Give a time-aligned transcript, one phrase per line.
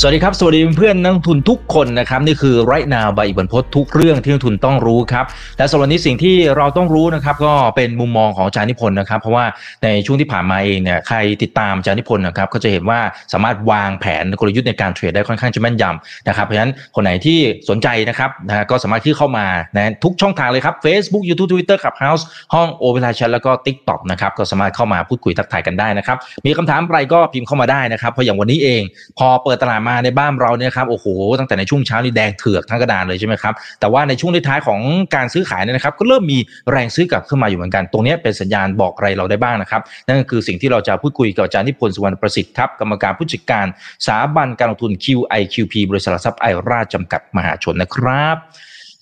[0.00, 5.24] สวัสดีครับ สวัสดีเพื่อนนักทุนทุกคนนะครับ นี่คือไรนาใบอิบันพศทุกเรื่องที่นักทุนต้องรู้ครับ
[5.58, 9.44] และสำหรับนี้สิ่งที่เราต้องรู้นะครับก็เป็นมุมมองของอาจารย์นิพนธ์นะครับ เพราะว่า
[9.84, 13.00] ในช่วงที่ผ่านมาเองเนี่ยใครติดตามอาจารย์นิพนธ์นะครับก็จะเห็นว่า
[13.32, 17.38] สามารถวางแผนกลยุทธ์ในการเทรดได้ค่อนข้างจะแม่นยำนะครับเพราะฉะนั้นคนไหนที่
[17.68, 22.22] สนใจนะครับนะก็สามารถที่เข้ามานะทุกช่องทางเลยครับ Facebook YouTube Twitter Clubhouse
[22.54, 26.16] ห้องโอเวอร์ไลชันแล้วก็ TikTok นะครับก็สามารถเข้ามาพูดคุยทักทายกันได้นะครับ
[26.46, 28.82] มีคำถามอะไรก็พิมพ์เข้ามาได้นะครับเพราะอย่างวันนี้เอง
[29.18, 31.06] พอเปิดตลาดมาในบ้านเราเนี่ยครับโอ้โห
[31.38, 34.80] ตั้งแต่ในช่วงเช้านี่แดงเถือกทั้งกระดานเลยใช่ไหมครับแต่ว่าในช่วงท้ายของ
[35.14, 36.38] การซื้อขายเนี่ยนะครับก็เริ่มมี
[36.70, 43.66] แรงซื้อกลับขึ้นมาอยู่เหมือนกัน ตรงนี้เป็นสัญญาณบอกอะไรเราได้บ้างนะครับ นั่นก็คือสิ่งที่เราจะพูดคุยกับอาจารย์นิพนธ์สุวรรณประสิทธิ์ครับกรรมการผู้จัดการ
[44.06, 48.36] สถาบันการลงทุน QIQP บริษัทหลักทรัพย์ไอร่าจำกัดมหาชนนะครับ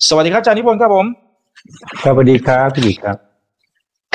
[0.07, 1.05] สวัสดีครับอาจารย์นิพนธ์ครับผม
[2.01, 3.32] ครับสวัสดีครับพี่ดิครับ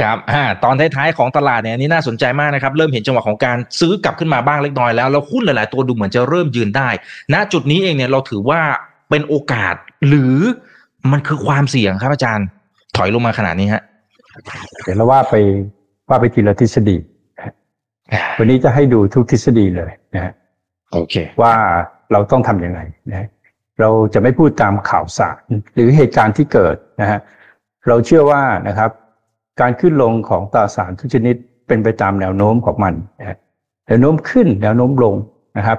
[0.00, 6.88] ครับอ่าตอนท้ายๆของตลาดเนี่ยอันนี่น่าสนใจมากนะครับ เริ่มเห็นจังหวะของการซื้อกลับขึ้นมาบ้างเล็กน้อยแล้ว แล้วหุ้นหลายๆ ตัวดูเหมือนจะเริ่มยืนได้
[7.34, 8.60] ณ จุดนี้เองเนี่ยเราถือว่า
[9.10, 9.74] เป็นโอกาส
[10.08, 10.36] หรือ
[11.12, 12.46] มันคือความเสี่ยงครับอาจารย์
[12.96, 13.82] ถอยลงมาขนาดนี้ฮะ
[14.82, 15.34] เดี๋ยวเราว่าไป
[16.08, 16.96] ว่าไปทีละทฤษฎี
[17.36, 17.52] นะฮะ
[18.38, 20.32] วันนี้จะให้ดูทุกทฤษฎีเลยนะฮะ
[20.92, 21.54] โอเค ว่า
[22.12, 22.80] เราต้องทำยังไง
[23.10, 23.28] นะฮะ
[23.80, 25.42] เราจะไม่พูดตามข่าวสาร
[25.74, 27.20] หรือเหตุการณ์ที่เกิดนะฮะ
[27.88, 28.90] เราเชื่อว่านะครับ
[29.60, 31.34] การขึ้นลงของตราสารทุกชนิด
[31.66, 33.38] เป็นไปตามแนวโน้มของมันนะฮะ
[33.86, 35.14] แนวโน้มขึ้นแนวโน้มลง
[35.58, 35.78] นะครับ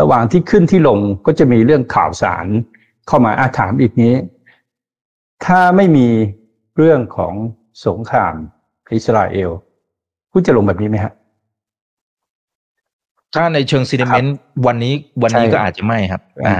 [0.00, 2.46] ระหว่างที่ขึ้นที่ลงก็จะมีเรื่องข่าวสาร
[3.06, 4.14] เข้ามาอาถามอีกนี้
[5.44, 6.08] ถ้าไม่มี
[6.76, 7.34] เรื่องของ
[7.86, 8.34] สงคราม
[8.94, 9.50] อิสราเอล
[10.32, 11.12] คุณจะลงแบบนี้ไหมฮะ
[13.34, 16.56] ถ้าในเชิงซีเมนต์วันนี้วันนี้ใช่ก็อาจจะไม่ครับ อ่า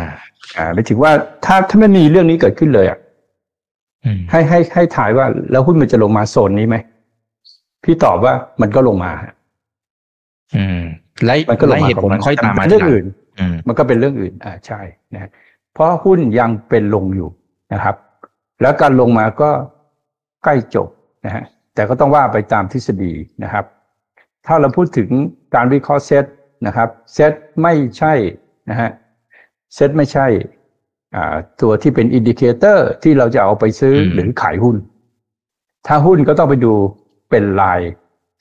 [0.57, 1.13] อ่าหมายถึงว่า
[1.45, 3.06] ถ้าถ้าไม่มีเรื่องนี้เกิดขึ้นเลยอะอืม
[4.31, 6.77] ให้ให้ให้ถ่ายว่า แล้วหุ้นมันจะลงมาโซนนี้ไหม
[7.85, 9.33] พี่ตอบว่ามันก็ลงมาฮะ
[10.57, 10.81] อืม
[11.25, 13.07] และมันก็ลงและมาเหตุผลมันค่อยตามมาเป็นเรื่องทีหลัอื่น
[13.39, 14.81] อืมมันก็เป็นเรื่องอื่น อ่าใช่
[15.15, 15.31] นะฮะ
[15.75, 17.29] เพราะหุ้นยังเป็นลงอยู่
[17.73, 17.97] นะครับ
[18.63, 19.51] แล้วการลงมาก็
[20.45, 20.89] ใกล้จบ
[21.27, 21.45] นะฮะ
[21.75, 23.13] แต่ก็ต้องว่าไปตามทฤษฎี
[23.43, 23.65] นะครับ
[24.47, 25.09] ถ้าเราพูดถึง
[25.55, 26.25] การวิเคราะห์เซต
[26.67, 28.13] นะครับเซตไม่ใช่
[28.71, 28.91] นะฮะ
[29.75, 30.56] เซตไม่ใช่อ่า
[31.63, 34.77] ตัวที่เป็น indicator ที่เราจะเอาไปซื้ออมหรือขายหุ้น
[35.87, 36.73] ถ้าหุ้นก็ต้องไปดู
[37.31, 37.81] เป็นราย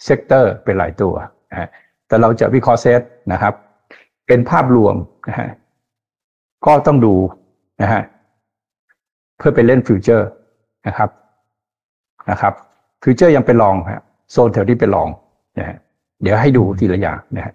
[0.03, 1.14] sector เป็นรายตัว
[1.52, 1.69] นะฮะ
[2.08, 3.53] แต่เราจะวิเคราะห์เซตนะครับ
[4.28, 4.96] เป็นภาพรวม
[5.30, 5.50] นะฮะ
[6.66, 7.16] ก็ต้องดู
[7.81, 8.02] นะฮะ
[9.38, 10.28] เพื่อไปเล่นฟิวเจอร์
[10.88, 11.09] นะครับ
[12.31, 12.53] นะครับ
[13.03, 15.09] ฟิวเจอร์ยังเป็นรองฮะโซนแถวที่เป็นรอง
[15.59, 15.78] นะฮะ
[16.22, 17.53] เดี๋ยวให้ดูทีละอย่างนะฮะ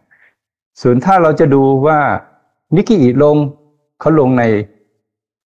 [0.80, 1.98] ส่วนถ้าเราจะดูว่า
[2.76, 3.36] นิกกี้อีลง
[4.00, 4.44] เขาลงใน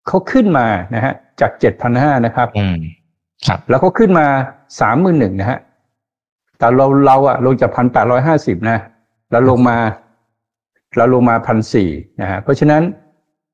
[0.08, 2.78] เขาขึ้นมานะฮะจากเจ็ดพันห้านะครับอืม
[3.47, 4.25] ครับ แล้วก็ขึ้นมา
[4.80, 5.59] สามหมื่นหนึ่งนะฮะ
[6.58, 8.78] แต่เราเราอะลงจากพันแปดร้อยห้าสิบนะ
[9.31, 9.78] แล้วลงมา
[10.97, 11.90] เราลงมาพันสี่
[12.22, 12.81] นะฮะเพราะฉะนั้น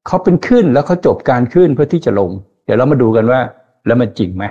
[0.07, 2.31] เขาเป็นขึ้นแล้วเขาจบการขึ้นเพื่อที่จะลง
[2.65, 3.39] เดี๋ยวเรามาดูกันว่า
[3.87, 4.43] แล้วมันจริงไหม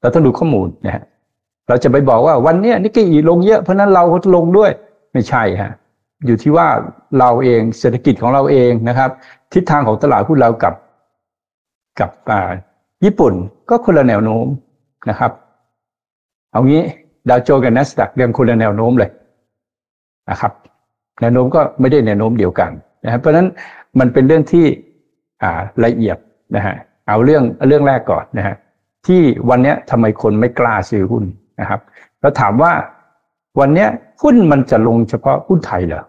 [0.00, 1.02] เราต้องดูข้อมูลนะฮะ
[1.68, 4.70] เราจะไปบอกว่าวันเนี้ยนิกเกอีลงเยอะเพราะฉะนั้นเราก็ลงด้วย
[5.12, 5.72] ไม่ใช่ฮะ
[6.26, 6.68] อยู่ที่ว่า
[7.18, 9.10] เราเองเศรษฐกิจของเราเองนะครับ
[9.52, 10.74] ทิศทางของตลาดหุ้นเรากับ
[12.00, 12.10] กับ
[13.04, 13.32] ญี่ปุ่น
[13.70, 14.46] ก็คนละแนวโน้ม
[15.10, 15.32] นะครับ
[16.52, 16.82] เอางี้
[17.28, 19.10] ดาวโจนส์กับ n นสดักเรียงคนละแนวโน้มเลย
[20.30, 20.52] นะครับ
[21.20, 22.70] แนวโน้มก็ไม่ได้แนวโน้มเดียวกัน
[23.04, 23.48] นะครับเพราะฉะนั้น
[23.98, 24.66] มันเป็นเรื่องที่
[25.84, 26.16] ละเอียด
[26.56, 26.74] นะฮะ
[27.08, 28.56] เอาเรื่องเรื่องแรกก่อนนะฮะ
[29.06, 31.24] ที่วันนี้ทำไมคนไม่กล้าซื้อหุ้น
[31.60, 31.80] นะครับ
[32.20, 32.72] แล้วถามว่า
[33.60, 33.86] วันนี้
[34.22, 36.04] หุ้นมันจะลงเฉพาะหุ้นไทยเหรอ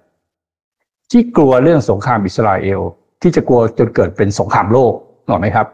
[1.11, 2.81] ที่กลัวเรื่องสงครามอิสราเอล
[3.21, 4.93] ที่จะกลัวจนเกิดเป็นสงครามโลก
[5.27, 5.67] หรอไหมครับ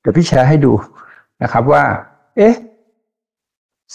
[0.00, 0.72] เดี๋ยวพี่แชร์ให้ดู
[1.42, 1.84] นะครับว่า
[2.36, 2.54] เอ๊ะ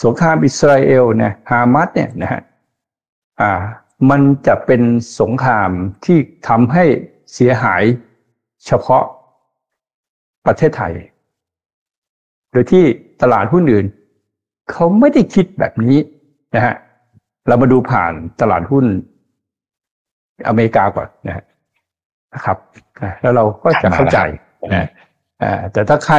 [0.04, 2.42] สงครามอิสราเอลเนี่ยฮามัสเนี่ยนะฮะ
[3.42, 3.52] อ่า
[4.10, 4.82] มันจะเป็น
[5.20, 5.70] สงคราม
[6.06, 6.18] ที่
[6.48, 6.84] ทำให้
[7.34, 7.84] เสียหาย
[8.66, 9.04] เฉพาะ
[10.46, 10.94] ประเทศไทย
[12.52, 12.84] โดยที่
[13.22, 13.86] ตลาดหุ้นอื่น
[14.72, 15.98] เขาไม่ได้คิดแบบนี้
[16.56, 16.76] นะฮะ
[17.48, 18.86] เรามาดูผ่านตลาดหุ้น
[20.48, 21.44] อเมริกาก่อนนะฮะ
[22.34, 22.58] นะครับ
[23.02, 24.18] อะแล้วเราก็จะเข้าใจ
[24.72, 24.88] นะฮะ
[25.44, 26.16] อ่าแต่ถ้าใคร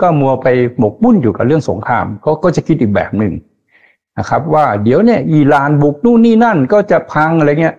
[0.00, 0.46] ก็มัวไป
[0.78, 3.32] หมกมุ่นอยู่กับเรื่องสงครามก็ก็จะคิดอีกแบบหนึ่ง
[4.18, 7.76] นะครับ ว่าเดี๋ยวเนี่ยอิหร่านบุกนู่นนี่นั่นก็จะพังอะไรเงี้ย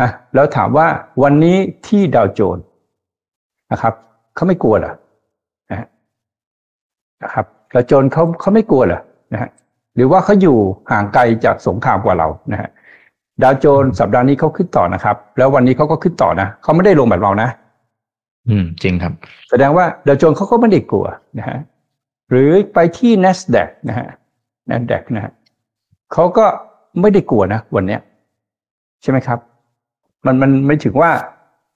[0.00, 0.86] อะแล้วถามว่า
[1.22, 1.56] วันนี้
[1.86, 2.64] ที่ดาวโจนส์
[3.72, 3.94] นะครับ
[4.34, 4.92] เขาไม่กลัวเหรอ
[5.70, 5.88] นะฮะ
[7.22, 9.00] นะครับดาวโจนส์เขาเขาไม่กลัวเหรอ
[9.32, 9.50] นะฮะ
[9.94, 10.56] หรือว่าเขาอยู่
[10.90, 12.70] ห่างไกลจากสงครามกว่าเรานะฮะ
[13.42, 17.48] ดาวโจนส์สัปดาห์นี้เขาขึ้นต่อนะครับ แล้ววันนี้เขาก็ขึ้นต่อนะเขาไม่ได้ลงแบบเรานะ
[18.48, 19.12] อืม จริงครับ
[19.50, 21.06] แสดงว่าดาวโจนส์เขาก็ไม่ได้กลัว
[21.38, 21.58] นะฮะ
[22.30, 24.08] หรือไปที่ NASDAQ นะฮะ
[24.70, 25.32] นะแดกนะฮะ
[26.12, 26.46] เขาก็
[27.00, 28.00] ไม่ได้กลัวนะวันเนี้ย
[29.02, 29.38] ใช่ไหมครับ
[30.26, 31.10] มันมันไม่ถึงว่า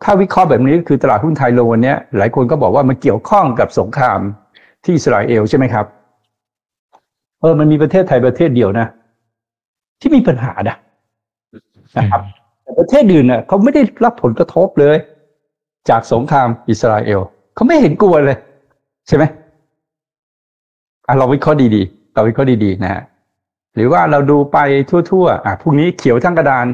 [0.03, 4.21] ถ้าวิเคราะห์แบบนี้คือตลาดหุ้นไทยลงวันนี้หลายคนก็บอกว่ามันเกี่ยวข้องกับสงคราม
[4.85, 5.87] ที่อิสราเอลใช่ไหมครับ
[7.41, 8.87] เออ มันมีประเทศไทยประเทศเดียวนะ
[10.01, 10.77] ที่มีปัญหานะ
[11.99, 12.23] นะครับ
[12.63, 14.97] แต่ประเทศอื่นเนี่ยเขาไม่ได้รับผลกระทบเลย
[15.89, 17.21] จากสงครามอิสราเอล
[17.55, 18.37] เขาไม่เห็นกลัวเลย
[19.09, 19.25] ใช่ไหม
[21.07, 23.03] อะเราวิเคราะห์ดีๆเราวิเคราะห์ดีๆนะฮะ
[23.75, 24.59] หรือว่าเราดูไป
[24.91, 26.67] ทั่วๆอะพรุ่งนี้เขียวทั้งกระดาน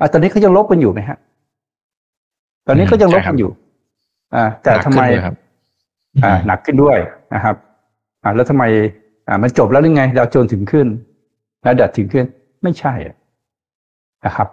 [0.00, 1.18] อะตอนนี้เขายังลบกันอยู่ไหมฮะ
[2.66, 3.50] ตอนนี้ก็ยังลบกันอยู่
[4.34, 5.34] อ่า แต่ทำไมครับ
[6.24, 6.96] อ่า หนักขึ้นด้วย
[7.34, 7.56] นะครับ
[8.22, 8.64] อ่าแล้วทำไม
[9.28, 10.86] อ่า มันจบแล้วหรือไงดาวโจนส์ถึงขึ้น
[11.62, 12.24] แล้วดัดถึงขึ้น
[12.62, 13.14] ไม่ใช่อะ
[14.26, 14.48] นะครับ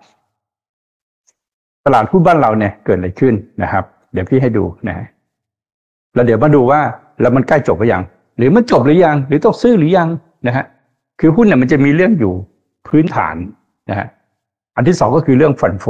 [1.85, 3.33] ตลาดหุ้นบ้านเราเนี่ยเกิดอะไรขึ้น
[3.63, 3.83] นะครับ
[4.13, 5.05] เดี๋ยวพี่ให้ดูนะฮะ
[6.15, 6.81] แล้วเดี๋ยวมาดูว่า
[7.21, 8.03] แล้วมันใกล้จบหรือยัง
[8.37, 10.09] หรือมันจบหรือยัง หรือต้องซื้อหรือยัง
[10.47, 10.65] นะฮะ
[11.19, 12.33] คือหุ้นเนี่ยมันจะมีเรื่องอยู่
[12.87, 13.35] พื้นฐาน
[13.89, 14.07] นะฮะ
[14.75, 15.85] อันที่สองก็คือเรื่องฟันโฟ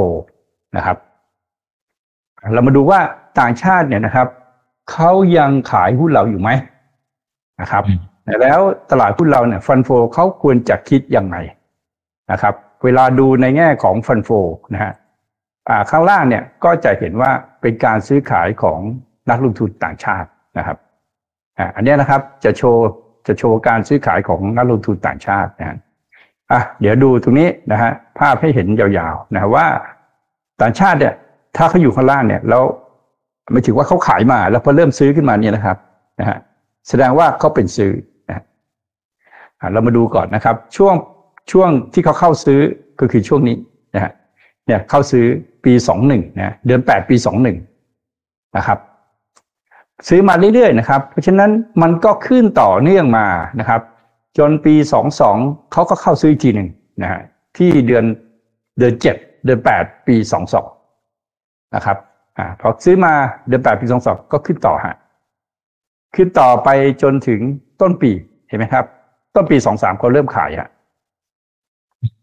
[0.76, 0.96] นะครับ
[2.54, 3.00] เรามาดูว่า
[3.40, 4.28] ต่างชาติเนี่ยนะครับ
[4.92, 6.50] เขายังขายหุ้นเราอยู่ไหม
[7.60, 8.00] นะครับอืม
[8.42, 11.36] แล้วตลาดหุ้นเราเนี่ยฟันโฟเขาควรจะคิดยังไง
[12.32, 12.54] นะครับ
[12.86, 14.30] เวลาดูในแง่ของฟันโฟ
[14.74, 14.92] นะฮะ
[15.68, 17.30] อ่าข้างล่างเนี่ยก็จะเห็นว่า
[17.60, 18.80] เป็นการซื้อขายของ
[19.30, 20.28] นักลงทุนต่างชาติ
[20.58, 20.78] นะครับ
[21.58, 22.86] อ่าอันนี้นะครับจะโชว์
[23.26, 25.76] จะโชว์การซื้อขายของนักลงทุนต่างชาตินะฮะ
[26.52, 29.66] อะเดี๋ยวดูตรงนี้นะฮะภาพให้เห็นยาวๆนะฮะว่า
[30.62, 31.14] ต่างชาติเนี่ย
[31.56, 32.62] ถ้าเขาอยู่ข้างล่างเนี่ยแล้ว
[33.52, 35.76] ไม่ถือว่าเขาขายมา แล้วพอเริ่มซื้อขึ้นมาเนี่ยนะครับ
[36.20, 36.38] นะฮะ
[36.88, 37.92] แสดงว่าเขาเป็นซื้อ
[38.28, 38.44] นะฮะ
[39.60, 40.94] อะเรามาดูก่อนนะครับ ช่วง
[41.50, 42.60] ช่วงที่เขาเข้าซื้อ
[43.00, 43.56] ก็คือช่วงนี้
[43.94, 44.12] นะฮะ
[44.66, 45.24] เนี่ยเข้าซื้อ
[45.64, 47.56] ปีสองหนึ่งนะเดือนแปดปีสองหนึ่ง
[48.56, 48.78] นะครับ
[50.08, 51.50] ซื้อมาเรื่อยๆนะครับ เพราะฉะนั้น
[51.82, 53.26] มันก็ขึ้นต่อเนื่องมา
[53.60, 53.80] นะครับ
[54.38, 55.36] จนปีสองสอง
[55.72, 56.68] เขาก็เข้าซื้ออีกทีหนึ่ง
[57.02, 57.20] นะฮะ
[57.56, 58.04] ที่เดือน
[58.78, 60.66] เดือนเจ็ดเดือนแปดปีสองสอง
[61.74, 61.96] นะครับ
[62.38, 63.12] อ่าพอซื้อมา
[63.48, 64.96] เดือนแปดปีสองสองก็ขึ้นต่อฮะ
[66.16, 66.68] ขึ้นต่อไป
[67.02, 67.40] จนถึง
[67.80, 68.10] ต้นปี
[68.48, 68.84] เห็นไหมครับ
[69.34, 70.68] ต้นปีสองสามเขาเริ่มขายฮะ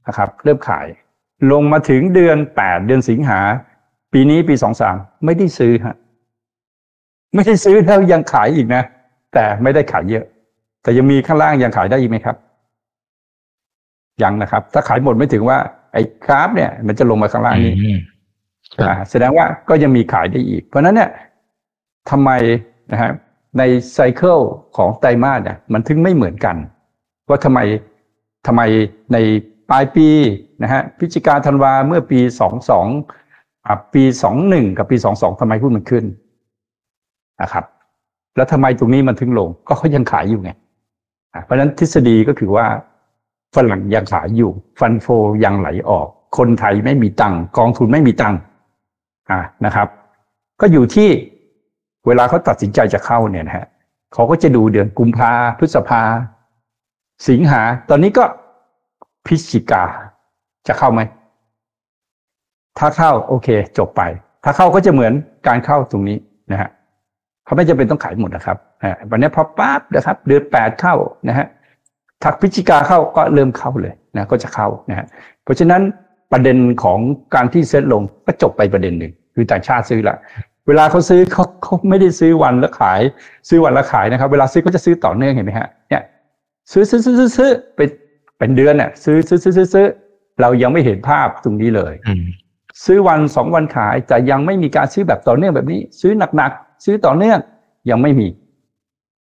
[0.08, 0.88] นะครับเริ่มขาย
[1.52, 3.40] ลงมาถึงเดือนแปดเดือนสิงหา
[4.14, 4.96] ปีนี้ปีสองสาม
[5.26, 5.96] ไม่ได้ซื้อฮะ
[7.36, 8.84] ไม่ได้ซื้อแล้วยังขายอีกนะ
[9.34, 10.26] แต่ไม่ได้ขายเยอะ
[10.84, 12.36] แต่ยังมีข้างล่างยังขายได้อีกไหมครับ
[14.24, 15.58] ยังนะครับ ถ้าขายหมดไม่ถึงว่า
[15.94, 18.00] ไอ้กราฟเนี่ย มันจะลงมาข้างล่างนี้อืม
[18.76, 21.10] ครับอ่าแสดงว่าก็ยังมีขายได้อีก เพราะฉะนั้นเนี่ย
[22.10, 22.30] ทำไม
[22.92, 23.12] นะฮะ
[23.58, 23.64] ใน
[23.94, 24.38] ไซเคิล
[24.78, 26.56] ของไตรมาสเนี่ยมันถึงไม่เหมือนกัน
[27.30, 27.60] ว่าทำไม
[28.48, 28.62] ทำไม
[29.14, 29.18] ใน
[29.70, 30.08] ปลายปี
[30.64, 32.88] นะฮะพฤศจิกาธันวาเมื่อปีสองสอง
[33.94, 36.06] ปีสองหนึ่งกับปีสองสองทำไมหุ้นมันขึ้น
[37.42, 37.66] นะครับ
[38.36, 40.52] แล้วทำไมตรงนี้มันถึงลง ก็เขายังขายอยู่ไง
[41.46, 42.66] เพราะฉะนั้นทฤษฎีก็คือว่า
[43.56, 45.08] ฝรั่งยังขายอยู่ ฟันโฟ
[45.44, 46.08] ยังไหลออก
[46.38, 48.36] คนไทยไม่มีตังกองทุนไม่มีตัง
[49.30, 49.88] อ่านะครับ
[50.62, 51.10] ก็อยู่ที่
[52.08, 53.68] เวลาเขาตัดสินใจจะเข้าเนี่ยนะฮะ
[54.14, 56.02] เขาก็จะดูเดือนกุมภาพฤษภา
[57.30, 58.24] สิงหา ตอนนี้ก็
[59.26, 59.84] พฤศจิกา
[60.68, 61.02] จะเข้าไหม
[62.80, 63.48] ถ้าเข้าโอเค
[63.78, 64.02] จบไป
[64.44, 65.14] ถ้าเข้าก็จะเหมือน
[65.48, 66.18] การเข้าตรงนี้
[66.52, 66.70] นะฮะ
[67.46, 70.96] เขาไม่จำเป็นต้องขายหมดนะครับอ่าวันนี้พอปั๊บนะครับ เดือนแปดเข้า
[71.30, 71.48] นะฮะ
[72.22, 75.06] ถ้าพฤศจิกาเข้าก็เริ่มเข้าเลยนะก็จะเข้านะฮะ
[75.44, 75.82] เพราะฉะนั้น
[76.32, 77.00] ประเด็นของ
[77.36, 80.16] การที่เซ็ตลงก็จบไปประเด็นหนึ่งคือต่างชาติซื้อละ
[80.68, 83.02] เวลาเขาซื้อเขาเขาไม่ได้ซื้อวันแล้วขาย
[83.50, 86.04] ซื้อวันแล้วขายนะครับ เวลาซื้อเขาจะซื้อต่อเนื่องเห็นไหมฮะเนี่ย
[86.72, 87.88] ซื้อซื้อซื้อซื้อซื้อเป็น
[88.44, 89.88] เป็นเดือนน่ะซื้อซื้อซื้อซื้อซื้อ
[90.42, 92.26] เรายังไม่เห็นภาพตรงนี้เลยอืม
[92.86, 97.40] ซื้อวันสองวันขายแต่ยังไม่มีการซื้อแบบต่อเนื่องแบบนี้ ซื้อหนักๆซื้อต่อเนื่อง
[97.90, 98.28] ยังไม่มี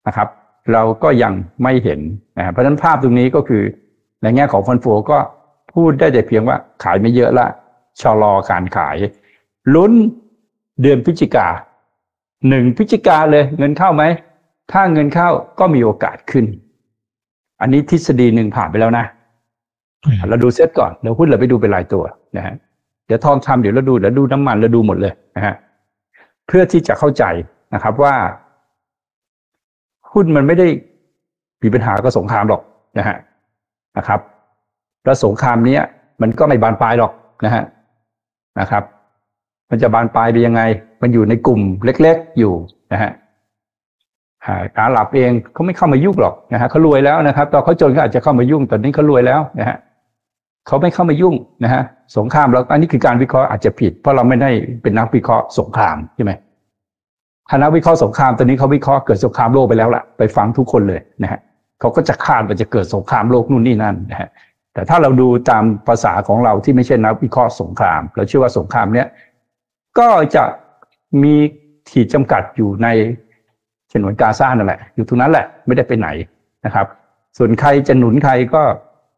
[0.07, 0.29] นะครับ
[0.73, 2.01] เราก็ยังไม่เห็น
[2.39, 3.63] นะฮะเพราะฉะนั้นภาพตรงนี้ก็คือ
[4.23, 5.19] ในแง่ของฟันโฟก็
[5.75, 7.47] พูดได้แต่เพียงว่าขายไม่เยอะละ
[8.01, 8.97] ชะลอการขาย
[9.75, 9.93] ลุ้น
[10.83, 11.49] เดือนพฤศจิกา
[12.49, 14.05] หนึ่งพฤศจิกาเลยเงินเข้าไหม
[14.73, 16.47] ถ้าเงินเข้าก็มีโอกาสขึ้น
[17.63, 19.05] อันนี้ทฤษฎีหนึ่งผ่านไปแล้วนะ
[20.05, 22.05] อืมเราดูเซตก่อนเดี๋ยวหุ้นเราไปดูเป็นรายตัว
[22.37, 22.55] นะฮะ
[23.07, 25.55] เดี๋ยวทองคำเดี๋ยวเราดูเดี๋ยวดูน้ำมันเราดูหมดเลยนะฮะ
[26.47, 27.25] เพื่อที่จะเข้าใจ
[27.75, 28.15] นะครับว่า
[30.13, 30.67] หุ้นมันไม่ได้
[31.63, 32.63] มีปัญหากับสงครามหรอก
[32.99, 33.17] นะฮะ
[33.99, 34.21] นะครับ
[35.05, 35.83] แล้วสงครามเนี้ย
[36.23, 37.13] มันก็ไม่บานปลายหรอก
[37.45, 37.65] นะฮะ
[38.61, 38.83] นะครับ
[39.71, 40.63] มันจะบานปลายไปยังไง
[41.03, 42.53] มันอยู่ในกลุ่มเล็ก ๆอยู่
[42.93, 43.11] นะฮะ
[44.47, 49.77] อาหลับเองเขาไม่เข้ามายุ่งหรอกนะฮะเขารวยแล้วนะครับ ตอนเขาจนก็อาจจะเข้ามายุ่งตอนนี้เขารวยแล้วนะฮะ
[50.67, 51.35] เขาไม่เข้ามายุ่ง
[51.65, 51.83] นะฮะ
[52.17, 54.51] สงครามแล้วอันนี้คือการวิเคราะห์อาจจะผิด เพราะเราไม่ได้
[54.83, 56.33] เป็นนักวิเคราะห์สงครามใช่ไหม
[57.49, 61.41] ถ้านักวิเคราะห์สงครามตอนนี้เขาวิเคราะห์เกิดสงครามโลกไปแล้วล่ะไปฟังทุกคนเลยนะฮะ
[61.81, 64.29] เขาก็จะคาดว่าจะเกิดสงครามโลกนู่นนี่นั่นนะฮะ
[64.75, 69.07] แต่ถ้าเราดูตามภาษาของเราที่ไม่ใช่นักวิเคราะห์สงคราม เราเชื่อว่าสงครามเนี้ย
[69.99, 70.45] ก็จะ
[71.23, 71.35] มี
[71.91, 72.89] ขีดจำกัดอยู่ใน
[73.93, 76.09] ฉนวนกาซานั่นแหละ อยู่ตรงนั้นแหละไม่ได้ไปไหน
[76.65, 76.87] นะครับ
[77.39, 78.63] ส่วนใครจะหนุนใครก็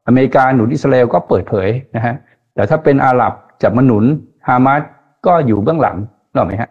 [0.07, 2.15] อเมริกาหนุนอิสราเอลก็เปิดเผยนะฮะ
[2.55, 4.05] แต่ถ้าเป็นอาหรับจะมาหนุน
[4.49, 4.83] ฮามาส
[5.27, 5.97] ก็อยู่เบื้องหลัง
[6.35, 6.71] หรอไหมฮะ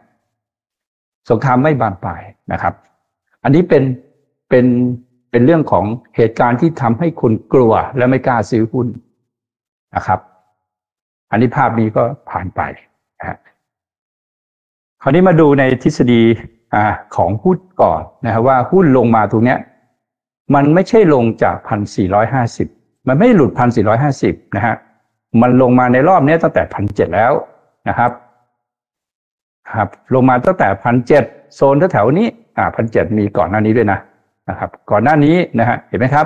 [1.30, 2.74] สงครามไม่บานปลายนะครับ
[3.44, 3.84] อันนี้เป็น
[4.50, 4.66] เป็น
[5.32, 8.88] เป็นเรื่องของเหตุการณ์ที่ทำให้คนกลัวและไม่กล้าซื้อหุ้น
[9.96, 10.20] นะครับ
[11.32, 12.62] อันนี้ภาพนี้ก็ผ่านไป
[13.20, 13.38] นะฮะ
[15.02, 16.22] คราวนี้มาดูในทฤษฎี
[16.76, 16.78] อ
[17.16, 19.60] ของหุ้นก่อนนะฮะว่าหุ้นลงมาตรงเนี้ย
[20.56, 22.68] มันไม่ใช่ลงจากพันสี่ร้อยห้าสิบ
[23.08, 24.76] มันไม่หลุดพันสี่ร้อยห้าสิบนะฮะ
[25.42, 27.34] มันลงมาในรอบนี้ตั้งแต่พันเจ็ดแล้ว
[27.90, 28.12] นะครับ
[29.74, 31.24] ครับ ลงมาตั้งแต่พันเจ็ด
[31.56, 32.28] โซนแถวๆนี้
[32.58, 34.00] อ่าพันเจ็ดมีก่อนหน้านี้ด้วยนะ
[34.50, 36.26] นะครับ ก่อนหน้านี้นะฮะเห็นไหมครับ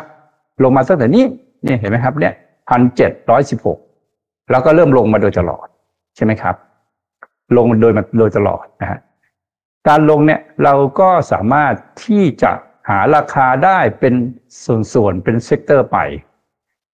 [0.64, 1.24] ลงมาตั้งแต่นี้
[1.66, 2.34] นี่เห็นไหมครับเนี่ย
[2.70, 3.78] พันเจ็ดร้อยสิบหก
[4.52, 5.68] แล้วก็เริ่มลงมาโดยตลอด
[6.16, 6.56] ใช่ไหมครับ
[7.58, 9.00] ลงโดยมาโดยตลอดนะฮะ
[9.88, 11.74] การลงเนี่ยเราก็สามารถ
[12.06, 12.52] ที่จะ
[12.90, 14.14] หาราคาได้เป็น
[14.94, 15.98] ส่วนๆเป็น sector ไป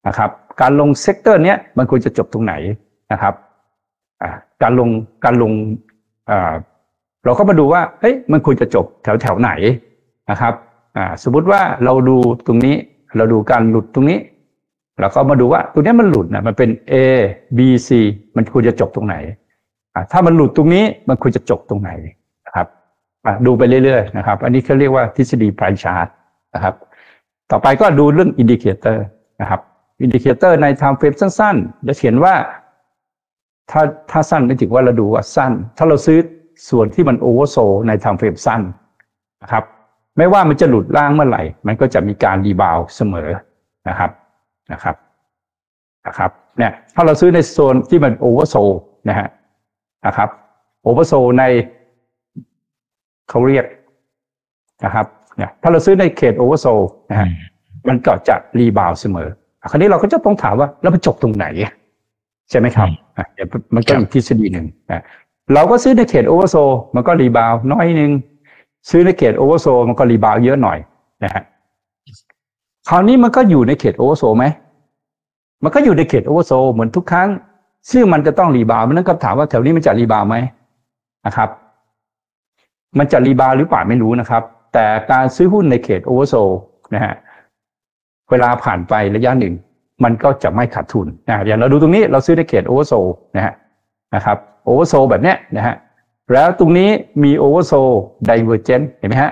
[0.08, 0.30] นะครับ
[0.62, 2.54] การลง sector เนี้ยมันควรจะจบตรงไหน
[3.12, 3.34] นะครับ
[4.62, 4.90] การลง
[5.26, 5.52] การลง
[7.26, 9.52] เราก็มาดูว่าเฮ้ยมันควรจะจบแถวแถวไหน
[10.32, 10.54] นะครับ
[11.24, 12.76] สมมุติว่าเราดูตรงนี้
[13.18, 14.20] เราดูการหลุดตรงนี้
[15.00, 16.94] เราก็มาดูว่าตรงนี้มันหลุดนะมันเป็น A
[17.58, 17.90] B C
[18.36, 19.16] มันควรจะจบตรงไหน
[20.12, 21.92] ถ้ามันหลุดตรงนี้มันควรจะจบตรงไหน
[23.46, 26.08] ดูไปเรื่อยๆนะครับ อันนี้เขาเรียกว่าทฤษฎี price chart
[26.56, 26.76] นะครับ
[27.52, 29.04] ต่อไปก็ดูเรื่อง indicator
[29.42, 29.62] นะครับ
[30.02, 32.34] indicator ใน time frame สั้นๆ จะเขียนว่า
[33.72, 36.18] ถ้าถ้าสั้นไม่ถึงว่าเราดูว่าสั้น ถ้าเราซื้อ
[36.70, 38.62] ส่วนที่มัน oversold ใน time frame สั้น
[39.44, 39.64] นะครับ
[40.18, 43.30] ไม่ว่ามันจะหลุดล่างเมื่อไหร่ มันก็จะมีการ rebound เสมอ
[43.90, 44.12] นะครับ
[44.72, 44.96] นะครับ
[46.08, 48.56] นะครับเนี่ยถ้าเราซื้อในโซนที่มัน oversold
[49.10, 49.28] นะฮะ
[50.06, 50.30] นะครับ
[50.84, 51.44] oversold ใน
[53.30, 53.66] เขาเรียก
[54.86, 55.06] นะครับ
[55.38, 56.68] เนี่ยถ้าเราซื้อในเขต oversold
[57.12, 57.28] นะฮะ
[57.88, 59.28] มันก็จะ rebound เสมอ
[59.72, 61.46] คราวนี้เราก็จะต้องถามว่าแล้วมันจบตรงไหน
[62.50, 62.88] ใช่ไหมครับ
[63.34, 64.68] เดี๋ยวมันก็อีกทฤษฎีหนึ่ง
[65.54, 66.56] เราก็ซื้อในเขต oversold
[66.96, 68.12] มันก็ rebound น้อยหนึ่ง
[68.90, 70.78] ซื้อในเขต oversold มันก็ rebound เยอะหน่อย
[71.24, 71.44] นะฮะ
[72.90, 74.46] คราวนี้มันก็อยู่ในเขต oversold ไหม
[75.64, 77.30] มันก็อยู่ในเขต oversold เหมือนทุกครั้ง
[77.92, 80.36] ซึ่งมันจะต้อง rebound มันนั่นก็ถามว่าแถวนี้มันจะ rebound ไหม
[81.26, 81.50] นะครับ
[82.98, 86.36] มันจะ rebound หรือเปล่าไม่รู้นะครับ แต่การซื้อหุ้นในเขต oversold
[86.94, 87.14] นะฮะ
[88.30, 89.54] เวลาผ่านไประยะหนึ่ง
[90.04, 92.94] มันก็จะไม่ขาดทุนนะอย่างเราดูตรงนี้เราซื้อในเขต oversold
[93.36, 93.54] นะฮะ
[94.16, 95.76] นะครับ oversold แบบเนี้ยนะฮะ
[96.34, 96.90] แล้วตรงนี้
[97.24, 97.74] มี oversold
[98.26, 99.32] divergent เห็นไหมฮะ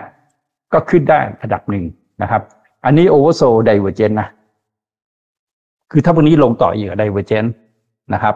[0.73, 1.85] ก็ขึ้นได้ระดับหนึ่ง
[2.21, 2.41] นะครับ
[2.85, 4.27] อันนี้ oversold divergent นะ
[5.91, 7.45] คือถ้าพวกนี้ลงต่ออีก divergent
[8.13, 8.35] นะครับ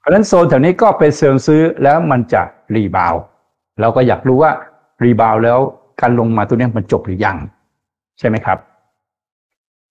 [0.00, 2.42] เพราะฉะนั้นโซนแถวนี้ก็เป็นโซนซื้อแล้วมันจะ
[2.74, 3.14] rebound
[3.80, 4.52] เราก็อยากรู้ว่า
[5.04, 5.58] rebound แล้ว
[6.00, 7.36] การลงมาตัวนี้มันจบหรือยัง
[8.18, 8.58] ใช่ไหมครับ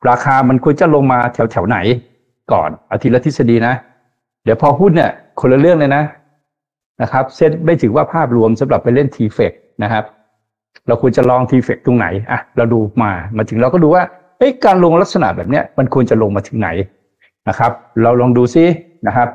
[0.09, 1.77] ราคามันควรจะลงมาแถวแถวไหน
[2.51, 3.73] ก่อนอาทิตย์ละทฤษฎีนะ
[4.43, 6.03] เดี๋ยวพอหุ้นเนี่ยคนละเรื่องเลยนะ
[7.01, 10.03] นะครับ เซตไม่ถือว่าภาพรวมสำหรับไปเล่นทีเฟกนะครับ
[10.87, 14.03] เราควรจะลองทีเฟกตรงไหนอะเราดูมามาถึงเราก็ดูว่า
[14.39, 16.69] เอ้การลงลักษณะแบบเนี้ยมันควรจะลงมาถึงไหน
[17.49, 17.71] นะครับ
[18.01, 18.63] เราลองดูซิ
[19.07, 19.29] นะครับ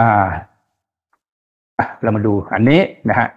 [0.00, 0.28] อ่า
[2.02, 2.80] เรามาดูอันนี้
[3.10, 3.28] นะฮะ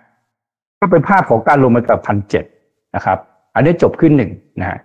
[0.80, 2.46] ก็เป็นภาพของการลงมาจากพันเจ็ด
[2.96, 3.18] นะครับ
[3.56, 4.80] อันนี้จบขึ้นหนึ่งนะฮะ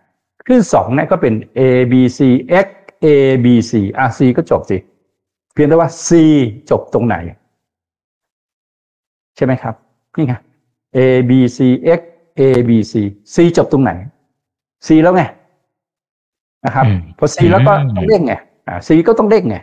[0.47, 1.61] ขึ้นสองเนี่ยก็เป็น A
[1.93, 2.21] B C
[2.65, 2.69] X
[3.05, 3.07] A
[3.45, 4.77] B C อะ C ก็จบสิ
[5.53, 6.11] เพียงแต่ว่า C
[6.71, 7.17] จบตรงไหน
[9.37, 9.75] ใช่ไหมครับ
[10.17, 10.35] นี่ไง
[10.97, 10.99] A
[11.31, 11.59] B C
[11.99, 12.01] X
[12.39, 12.95] A B C
[13.35, 13.93] C จบตรงไหน
[14.87, 15.23] C แล้วไง
[16.65, 16.85] นะครับ
[17.19, 18.35] พอ C แล้วก็ต้องเด้งไง
[18.67, 19.57] อ่า C ก็ต้องเด้งไง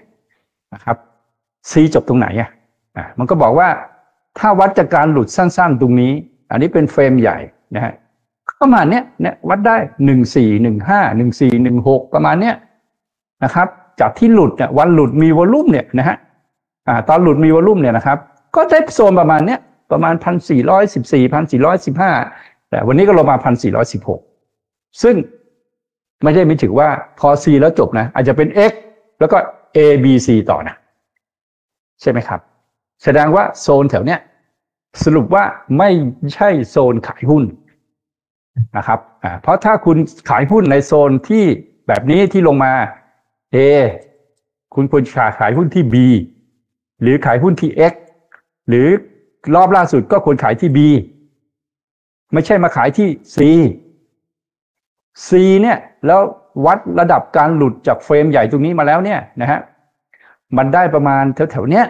[0.74, 0.98] นะครับ
[1.72, 2.61] C จบตรงไหนอะอ่า
[3.20, 3.70] มันก็บอกว่า
[4.40, 6.12] ถ้าวัดจากการหลุดสั้น ๆ ตรงนี้
[6.52, 7.38] อันนี้เป็นเฟรมใหญ่
[7.76, 7.94] นะฮะ
[8.62, 12.56] ประมาณเนี้ยเนี่ยวัดได้หนึ่งสี่หนึ่งห้าหนึ่งสี่หนึ่งหกประมาณเนี้ย
[13.44, 13.68] นะครับ
[14.00, 16.18] จากที่หลุดเนี่ยวันหลุดมีวอลุ่มเนี่ยนะฮะ
[16.88, 18.18] อ่าตอนหลุดมีวอลุ่มเนี่ยนะครับ
[18.56, 19.60] ก็ได้โซนประมาณเนี้ย
[19.92, 22.12] ประมาณพันสี่ร้อยสิบสี่พันสี่ร้อยสิบห้า
[22.70, 24.20] แต่วันนี้ก็ลงมาพันสี่ร้อยสิบหก
[25.02, 25.16] ซึ่ง
[26.24, 28.74] ไม่ได้ไม่ถือว่าพอ C แล้วจบนะ อาจจะเป็น X
[29.20, 29.38] แล้วก็
[29.76, 30.76] A B C ต่อนะ
[32.02, 32.40] ใช่ไหมครับ
[33.04, 34.20] แสดงว่าโซนแถวเนี้ย
[35.04, 35.44] สรุปว่า
[35.78, 35.90] ไม่
[36.36, 37.44] ใช่โซนขายหุ้น
[38.78, 39.00] นะครับ
[39.42, 39.98] เพราะถ้าคุณ
[40.30, 41.44] ขายหุ้นในโซนที่
[41.88, 42.74] แบบนี้ที่ลงมา
[43.56, 43.58] A
[44.76, 45.04] คุณควร
[45.40, 45.96] ขายหุ้นที่ B
[47.02, 47.94] หรือขายหุ้นที่ X
[48.70, 48.88] หรือ
[49.56, 50.80] รอบล่าสุดก็ควรขายที่ B
[52.34, 53.38] ไม่ใช่มาขายที่ C
[55.28, 55.30] C
[55.62, 55.78] เนี่ย
[56.08, 56.22] แล้ว
[56.66, 59.60] วัดระดับการหลุดจาก frame ใหญ่ตรงนี้มาแล้วเนี่ยนะฮะ
[60.58, 61.86] มันได้ประมาณแถวๆเนี้ย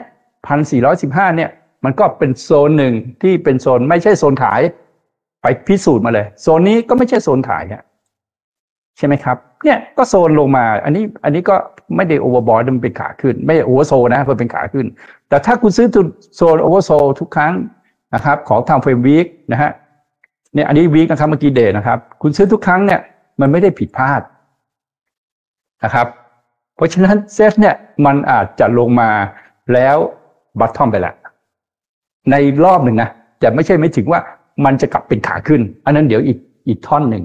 [0.47, 1.49] พันสี่ร้อยสิบห้าเนี่ย
[1.85, 4.61] มันก็เป็นโซนหนึ่งที่เป็นโซนไม่ใช่โซนขาย
[5.41, 7.83] ไปพิสูจน์มาเลย โซนนี้ก็ไม่ใช่โซนขายฮะ
[8.97, 11.55] ใช่ไหมครับ เนี่ยก็โซนลงมา อันนี้อันนี้ก็
[11.95, 14.85] ไม่ได้ overbought มันเป็นขาขึ้น ไม่ oversold นะมันเป็นขาขึ้น
[15.29, 17.53] แต่ถ้าคุณซื้อจุดโซน oversold ทุกครั้ง
[18.15, 19.71] นะครับ ของทาง frame week นะฮะ
[20.53, 22.99] เนี่ยอันนี้ week นะครับเมื่อกี้ day นะครับ คุณซื้อทุกครั้งเนี่ย
[23.39, 24.21] มันไม่ได้ผิดพลาด
[25.83, 26.07] นะครับ
[26.75, 29.11] เพราะฉะนั้นเซฟเนี่ยมันอาจจะลงมา
[29.73, 29.97] แล้ว
[30.59, 31.15] bottom ไปแล้ว
[32.31, 34.19] ในรอบหนึ่งนะแต่ไม่ใช่ไม่ถึงว่า
[34.65, 37.23] มันจะกลับเป็นขาขึ้น อันนั้นเดี๋ยวอีกอีกท่อนหนึ่ง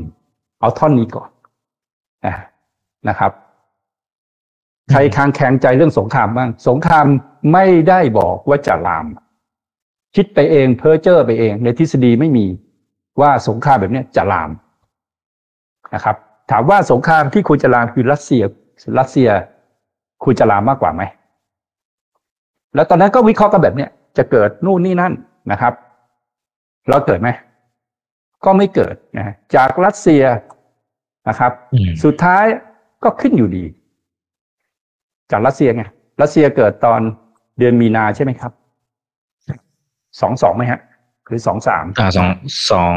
[0.61, 1.31] เอาท่อนนี้ก่อน
[3.09, 3.33] นะครับ
[4.91, 7.07] ใครคลางแคลงใจเรื่องสงครามบ้าง สงคราม
[7.53, 9.07] ไม่ได้บอกว่าจะลาม
[10.17, 12.47] คิดไปเองเพ้อเจ้อไปเอง ในทฤษฎีไม่มี
[13.21, 14.51] ว่าสงครามแบบนี้จะลาม
[15.95, 16.17] นะครับ
[16.51, 18.43] ถามว่าสงครามที่ควรจะลามคือรัสเซีย
[18.99, 19.29] รัสเซีย
[20.25, 21.03] ควรจะลามมากกว่าไหม
[22.77, 25.13] แล้วตอนนั้นก็วิเคราะห์กันแบบเนี้ยจะเกิดนู่นนี่นั่น
[25.53, 25.73] นะครับ
[26.91, 27.29] เราเกิดไหม
[28.45, 30.23] ก็ไม่เกิดนะจากรัสเซีย
[31.29, 31.53] นะครับ
[32.05, 32.45] สุดท้าย
[33.05, 33.65] ก็ขึ้นอยู่ดี
[35.31, 35.85] จากรัสเซียไง
[36.23, 37.01] รัสเซียเกิดตอน
[37.59, 38.53] เดือนมีนาใช่ไหมครับ
[40.21, 40.81] สองสองไหมฮะ
[41.27, 42.29] หรือสองสามอ่าสอง
[42.71, 42.95] สอง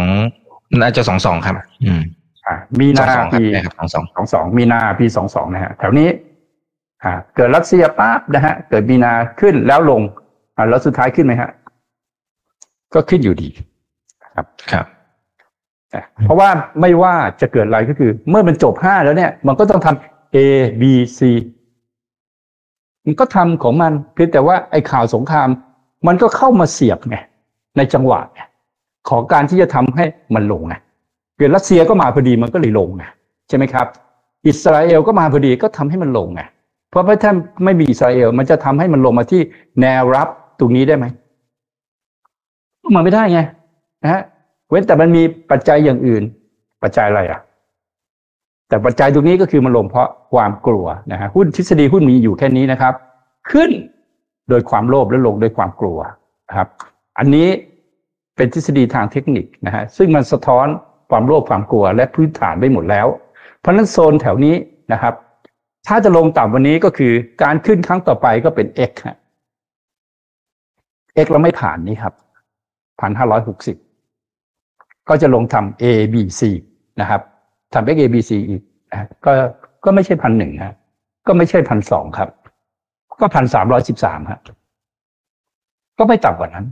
[0.82, 1.56] น่าจะสองสองครับ
[1.86, 2.02] อืม
[2.48, 3.44] อ่า มีนาปี
[3.78, 6.29] สองสองสองสองมีนาปีสองสองนะฮะแถวนี้อ่า
[7.36, 10.02] เกิดรัสเซียปั๊บนะฮะเกิดมีนาขึ้นแล้วลง
[10.56, 11.50] อ่าแล้วสุดท้ายขึ้นไหมฮะ
[12.94, 13.50] ก็ขึ้นอยู่ดี
[14.36, 14.86] ครับครับ
[16.26, 16.50] เพราะว่า
[16.82, 20.38] ไม่ว่าจะเกิดอะไรก็คือ เมื่อมันจบห้าแล้วเนี่ย มันก็ต้องทำ A
[20.82, 20.84] B
[21.18, 21.20] C
[23.06, 25.50] มันก็ทำของมันเพียงแต่ว่าไอ้ข่าวสงคราม
[26.08, 27.18] มันก็เข้ามาเสียบไง
[27.78, 28.20] ในจังหวะ
[29.10, 30.76] ของการที่จะทำให้มันลงไง
[31.38, 33.04] เกิดรัสเซียก็มาพอดีมันก็เลยลงไง
[33.48, 33.88] ใช่ไหมครับ
[34.48, 36.42] อิสราเอลก็มาพอดีก็ทำให้มันลงไง
[36.90, 37.32] เพราะถ้า
[37.64, 39.42] ไม่มีอิสราเอล มันจะทำให้มันลงมาที่
[39.82, 40.28] แนวรับ
[40.60, 41.06] ตรงนี้ได้ไหม
[42.96, 43.40] มันไม่ได้ไง
[44.04, 44.22] นะฮะ
[44.70, 46.24] เว้นแต่มันมีปัจจัยอย่างอื่น
[46.84, 47.40] ปัจจัยอะไรอะ
[48.70, 52.94] แต่ปัจจัยตรงนี้ก็คือมันลงเพราะความกลัวนะฮะหุ้นทฤษฎีหุ้นมีอยู่แค่นี้นะครับ
[53.52, 53.72] ขึ้น
[54.50, 56.00] โดยความโลภและลงโดยความกลัว
[56.50, 56.68] นะครับ
[57.18, 57.48] อันนี้
[58.36, 60.68] เป็นทฤษฎีทางเทคนิคนะฮะซึ่งมันสะท้อน
[61.10, 63.08] ความโลภความกลัวและพื้นฐานไปหมดแล้ว
[63.60, 64.56] เพราะนั้นโซนแถวนี้
[64.94, 65.14] นะครับ
[65.88, 67.12] ถ้าจะลงต่ำวันนี้ก็คือ
[67.44, 69.18] การขึ้นครั้งต่อไปก็เป็น x ฮะ
[71.24, 72.14] x เราไม่ผ่านนี้ครับ
[73.02, 73.78] พันห้าร้อยหกสิบ
[75.10, 76.42] ก็จะลงทำ A B C
[77.02, 77.22] นะครับ
[77.74, 78.62] ทำ X A B C อีก
[78.92, 79.32] นะก็
[79.86, 80.76] ก็ไม่ใช่พันหนึ่งฮะ
[81.28, 82.30] ก็ไม่ใช่พันสองครับ
[83.22, 84.40] ก็พันสามร้อยสิบสามฮะ
[86.00, 86.66] ก็ไม่ต่ำกว่านั้น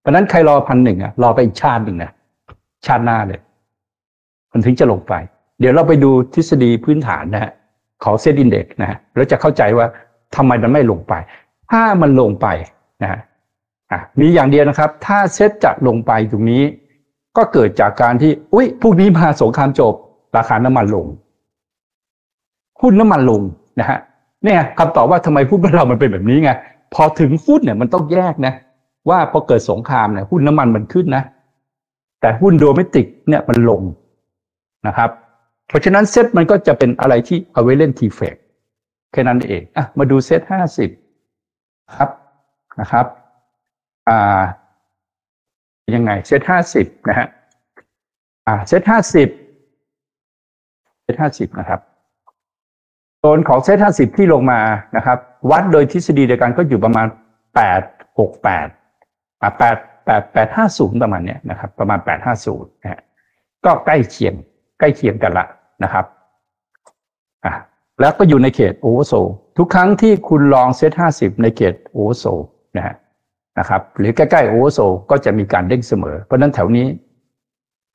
[0.00, 2.10] เพราะนั้นใครรอพันหนึ่งอะรอไปอีกชาติหนึ่งนะ
[2.86, 3.40] ชาติหน้าเลย
[4.52, 5.14] มันถึงจะลงไป
[5.60, 7.52] เดี๋ยวเราไปดูทฤษฎีพื้นฐานนะฮะ
[8.04, 9.86] ของเซตอินเด็กนะฮะแล้วจะเข้าใจว่า
[10.36, 11.14] ทำไมมันไม่ลงไป
[11.70, 12.46] ถ้ามันลงไป
[13.02, 13.20] นะฮะ
[14.20, 16.62] มีอย่างเดียวนะครับ ถ้าเซตจะลงไปตรงนี้
[17.36, 19.94] ก็เกิดจากการที่ อุ้ยพวกนี้มาสงครามจบ
[20.36, 21.06] ราคาน้ำมันลง
[22.80, 23.40] หุ้นน้ำมันลง
[23.80, 23.98] นะฮะ
[24.44, 26.50] เนี่ยคำตอบว่าทำไมหุ้นบ้านเรามันเป็นแบบนี้ไง
[26.94, 28.54] พอถึงหุ้นเนี่ยมันต้องแยกนะ
[29.08, 31.22] ว่าพอเกิดสงครามเนี่ยหุ้นน้ำมันมันขึ้นนะ
[32.20, 33.82] แต่หุ้นโดเมติกเนี่ยมันลง
[34.86, 35.10] นะครับ
[35.68, 38.36] เพราะฉะนั้นเซตมันก็จะเป็นอะไรที่เอาไว้เล่นทีเฟก
[39.12, 40.90] แค่นั้นเองอะมาดูเซตห้าสิบ
[41.96, 42.10] ครับ
[42.80, 43.06] นะครับ
[44.08, 44.42] อ่า
[45.94, 47.28] ยังไงเซตห้าสิบนะฮะ
[48.46, 49.28] อ่าเซตห้าสิบ
[51.02, 51.80] เซตห้าสิบนะครับ
[53.18, 54.60] โซนของเซตห้าสิบที่ลงมา
[54.96, 55.18] นะครับ
[55.50, 57.06] วัดโดยทฤษฎีเดียวกันก็อยู่ประมาณ
[57.54, 57.82] แปด
[58.18, 58.68] หกแปด
[59.40, 63.00] อ่าแปดแปดแปดห้าศูนย์ประมาณเนี้ยนะครับ ประมาณแปดห้าศูนย์นะฮะ
[63.64, 64.34] ก็ใกล้เคียง
[64.78, 65.46] ใกล้เคียงกันละ
[65.82, 66.04] นะครับ
[67.44, 67.52] อ่า
[68.00, 69.14] แล้วก็อยู่ในเขต oversold
[69.58, 72.24] ทุกครั้งที่คุณ long SET ห้าสิบในเขต oversold
[72.76, 72.94] นะฮะ
[73.58, 76.86] นะครับ หรือใกล้ๆ oversold ก็จะมีการเด้งเสมอ เพราะนั้นแถวนี้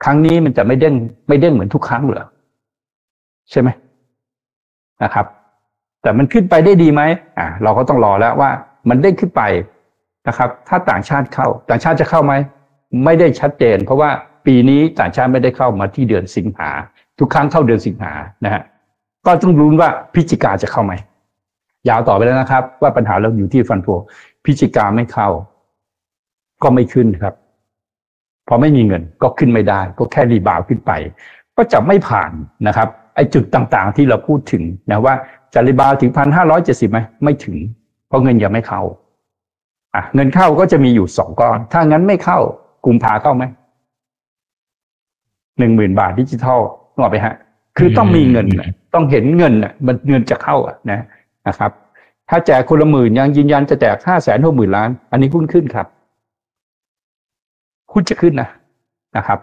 [0.04, 0.96] ครั้งนี้มันจะไม่เด้ง
[1.28, 2.26] ไม่เด้งเหมือนทุกครั้งเหรอ
[3.52, 3.70] ใช่ไหม
[5.04, 5.26] นะครับ
[6.02, 7.02] แต่มันขึ้นไปได้ดีไหม
[7.38, 8.52] อ่าเราก็ต้องรอแล้วว่า
[8.90, 9.42] มันเด้งขึ้นไป
[10.28, 12.34] นะครับ ถ้าต่างชาติเข้า ต่างชาติจะเข้าไหม
[13.06, 14.10] ไม่ได้ชัดเจน เพราะว่า
[14.52, 16.70] ปีนี้ต่างชาติไม่ได้เข้ามาที่เดือนสิงหา
[17.20, 18.14] ทุกครั้งเข้าเดือนสิงหา
[18.46, 18.64] นะฮะ
[19.26, 20.94] ก็ต้องรุ้นว่าพิจิกาจะเข้าไหม
[21.90, 23.88] ยาวต่อไปแล้วนะครับ ว่าปัญหาเราอยู่ที่ฟันโฟ
[24.44, 25.28] พิจิกาไม่เข้า
[26.64, 27.34] ก็ไม่ขึ้นครับ
[28.48, 30.92] พอไม่มีเงินก็ขึ้นไม่ได้ ก็แค่รีบาวขึ้นไป
[31.58, 32.32] ก็จะไม่ผ่าน
[32.68, 35.14] นะครับไอ้จุดต่างๆที่เราพูดถึงนะว่า
[35.54, 37.58] จะรีบาวถึงพันห้าร้อยเจ็ดสิบไหมไม่ถึง
[38.08, 38.82] เพราะเงินยังไม่เข้า
[39.96, 42.40] อะเงินเข้าก็จะมีอยู่สองก้อน ถ้างั้นไม่เข้า
[42.86, 43.44] กุมภาเข้าไหม
[45.60, 46.60] หนึ่งหมื่นบาทดิจิทัล
[46.94, 47.36] นึกออกไหมฮะ
[47.78, 51.00] คือต้องมีเงินน่ะต้องเห็นเงินน่ะมันเงินจะเข้าอะนะ
[51.48, 51.72] นะครับ
[52.30, 55.88] ถ้าแจกคนละหมื่นยังยืนยันจะแจกห้าแสนหกหมื่นล้าน อันนี้หุ้นขึ้นครับ
[57.94, 58.50] หุ้นจะขึ้นนะ
[59.18, 59.40] นะครับ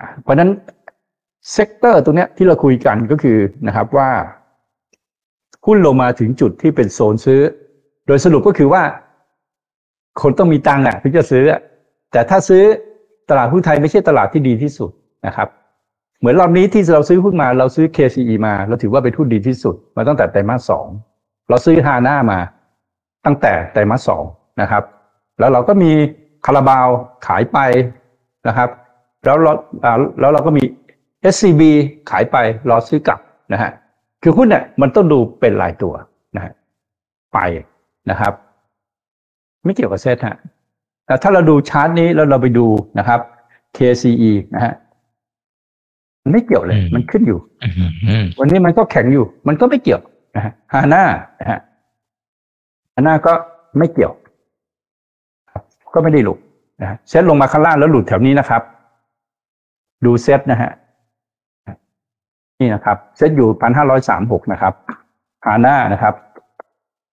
[0.00, 0.50] อะเพราะฉะนั้น
[1.52, 4.10] sector ตรงเนี้ยที่เราคุยกันก็คือนะครับว่า
[5.66, 7.40] หุ้นลงมาถึงจุดที่เป็นโซนซื้อ
[8.06, 8.82] โดยสรุปก็คือว่า
[10.22, 11.60] คนต้องมีตังค์อะถึงจะซื้ออะ
[12.12, 12.62] แต่ถ้าซื้อ
[13.30, 14.90] ตลาดหุ้นไทยไม่ใช่ตลาดที่ดีที่สุด
[15.26, 15.48] นะครับ
[16.18, 20.86] เหมือนรอบนี้ที่เราซื้อหุ้นมาเราซื้อ KCE มา เราถือว่าเป็นหุ้นดีที่สุด มาตั้งแต่ไตรมาสสอง
[21.48, 22.38] เราซื้อฮาน่ามา
[23.24, 24.24] ตั้งแต่ไตรมาสสอง
[24.60, 24.82] นะครับ
[25.38, 25.92] แล้วเราก็มี
[26.46, 26.88] คาราบาว
[27.26, 27.58] ขายไป
[28.48, 28.68] นะครับ
[29.24, 29.52] แล้วเรา
[30.20, 30.64] แล้วเราก็มี
[31.34, 31.62] SCB
[32.10, 32.36] ขายไป
[32.70, 33.20] รอซื้อกลับ
[33.52, 33.70] นะฮะ
[34.22, 35.94] คือหุ้นเนี่ยมันต้องดูเป็นรายตัว
[36.36, 36.52] นะฮะ
[37.34, 37.38] ไป
[38.10, 38.32] นะครับ
[39.64, 40.36] ไม่เกี่ยวกับเซตฮะ
[41.06, 42.66] แต่ถ้าเราดูชาร์ตนี้แล้วเราไปดู
[42.98, 43.20] นะครับ
[43.76, 44.72] KCE นะฮะ
[46.24, 50.00] มันไม่เกี่ยวเลยอืมมันขึ้นอยู่อืมอืมวันนี้มันก็แข็งอยู่ มันก็ไม่เกี่ยว
[50.36, 51.04] นะฮะฮาน่า
[51.40, 51.58] นะฮะ
[52.94, 53.32] ฮาน่าก็
[53.78, 54.12] ไม่เกี่ยว
[55.52, 55.62] ครับ
[55.94, 56.38] ก็ไม่ได้หลุด
[56.80, 58.62] นะฮะเซ็ตลงมาข้างล่างแล้วหลุดแถวนี้นะครับ
[60.04, 60.70] ดูเซ็ตนะฮะ
[62.60, 64.72] นี่นะครับ เซ็ตอยู่พันห้าร้อยสามหกนะครับ
[65.46, 66.14] ฮาน่านะครับ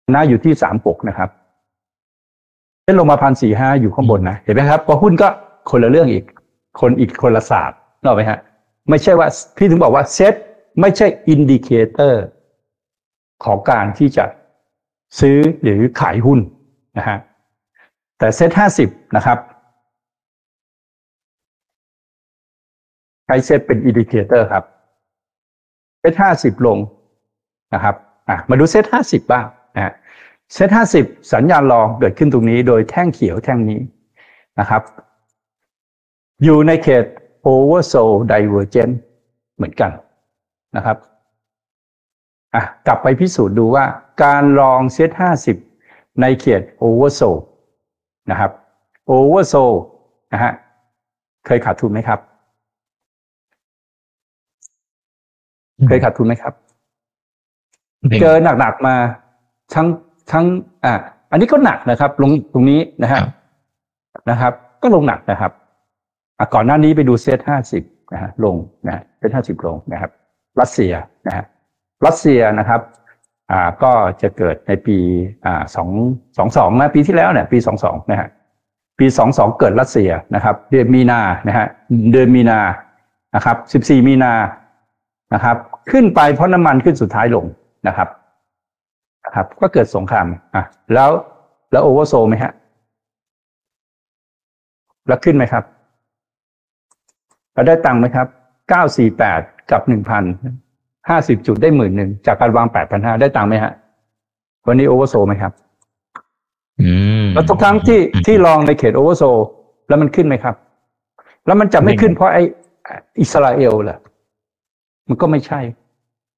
[0.04, 1.28] ฮาน่าอยู่ที่สามหกนะครับ
[2.82, 5.28] เซ็ตลงมาพันสี่ห้าอยู่ข้างบนนะเห็นไหมครับพอหุ้นก็
[5.70, 6.24] คนละเรื่องอีก
[6.80, 8.38] คนอีกคนละศาสตร์นึกออกไหมฮะ
[8.90, 10.34] ไม่ใช่ว่าพี่ถึงบอกว่าเซต
[10.80, 12.24] ไม่ใช่ indicator
[13.44, 14.24] ของการที่จะ
[15.20, 16.40] ซื้อหรือขายหุ้น
[16.98, 17.18] นะฮะ
[18.18, 19.38] แต่เซตห้าสิบนะครับ
[23.26, 24.64] ใช้เซตเป็น indicator ครับ
[26.00, 26.78] เซตห้าสิบลง
[27.74, 27.94] นะครับ
[28.48, 29.94] มาดูเซตห้าสิบบ้างนะ
[30.54, 33.80] เซตห้าสิบสัญญาณ long เกิดขึ้นตรงนี้โดยแท่งเขียวแท่งนี้
[34.58, 34.82] นะครับ
[36.44, 37.04] อยู่ในเขต
[37.46, 38.94] oversold divergent
[39.56, 39.90] เหมือนกัน
[40.76, 40.96] นะครับ
[42.54, 43.84] อะกลับไปพิสูจน์ดูว่า
[44.22, 45.56] การลองเซตห้าสิบ
[46.20, 47.40] ในเขต oversold
[48.30, 48.50] นะครับ
[49.10, 49.76] oversold
[50.32, 50.52] นะฮะ
[51.46, 52.20] เคยขาดทุนไหมครับ
[55.88, 56.54] เคยขาดทุนไหมครับ
[58.20, 58.94] เจอหนักๆมา
[59.74, 59.86] ทั้ง
[60.32, 60.44] ทั้ง
[60.84, 60.94] อะ
[61.30, 63.28] อันนี้ก็หนักนะครับ ลงตรงนี้นะฮะครับ
[64.30, 65.69] นะครับ ก็ลงหนักนะครับอะ
[66.54, 70.10] ก่อนหน้านี้ไปดูเซตห้าสิบนะฮะลงนะเซตห้าสิบลงนะครับ
[70.60, 70.92] รัสเซีย
[71.26, 71.44] นะฮะ
[72.06, 72.80] รัสเซียนะครับ
[73.50, 74.98] อ่าก็จะเกิดในปี
[75.44, 75.88] อ่าสอง
[76.38, 78.28] สองสองนะปีที่แล้วเนี่ยปีสองสองนะฮะ
[78.98, 81.66] ปีสองสองเกิดรัสเซียนะครับ เดือนมีนานะฮะ
[82.12, 82.58] เดือนมีนา
[83.34, 84.32] นะครับสิบสี่มีนา
[85.34, 85.56] นะครับ
[85.90, 87.44] ขึ้นไปเพราะน้ำมันขึ้นสุดท้ายลง
[87.88, 88.08] นะครับ
[89.24, 91.10] นะครับ ก็เกิดสงครามอะแล้ว
[91.72, 92.52] แล้ว oversold ไหมฮะ
[95.08, 95.64] แล้วขึ้นไหมครับ
[97.60, 98.26] เราได้ตังค์ไหมครับ
[98.68, 100.24] เก้าสี่แปดกับหนึ่งพัน
[101.08, 103.72] ห้าสิบจุดได้หมื่นหนึ่งจากการวางแปดพันห้าได้ตังค์ไหมฮะ
[104.66, 105.52] วันนี้ oversold ไหมครับ
[106.82, 106.90] อื
[107.24, 109.24] มแล้วทุกครั้งที่ที่ long ในเขต oversold
[109.88, 110.54] แล้วมันขึ้นไหมครับ
[111.46, 112.42] แล้วมันจะไม่ขึ้นเพราะไอ้
[113.20, 113.98] อิสราเอลเหรอ
[115.08, 115.60] มันก็ไม่ใช่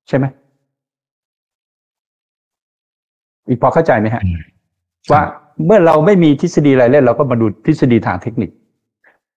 [0.09, 0.25] ใช่ไหม
[3.49, 4.41] อีกพอเข้าใจไหมฮะอืม
[5.13, 5.23] ว่า
[5.67, 8.51] เมื่อเราไม่มีทฤษฎีอะไรเล่นเราก็มาดูทฤษฎีทางเทคนิค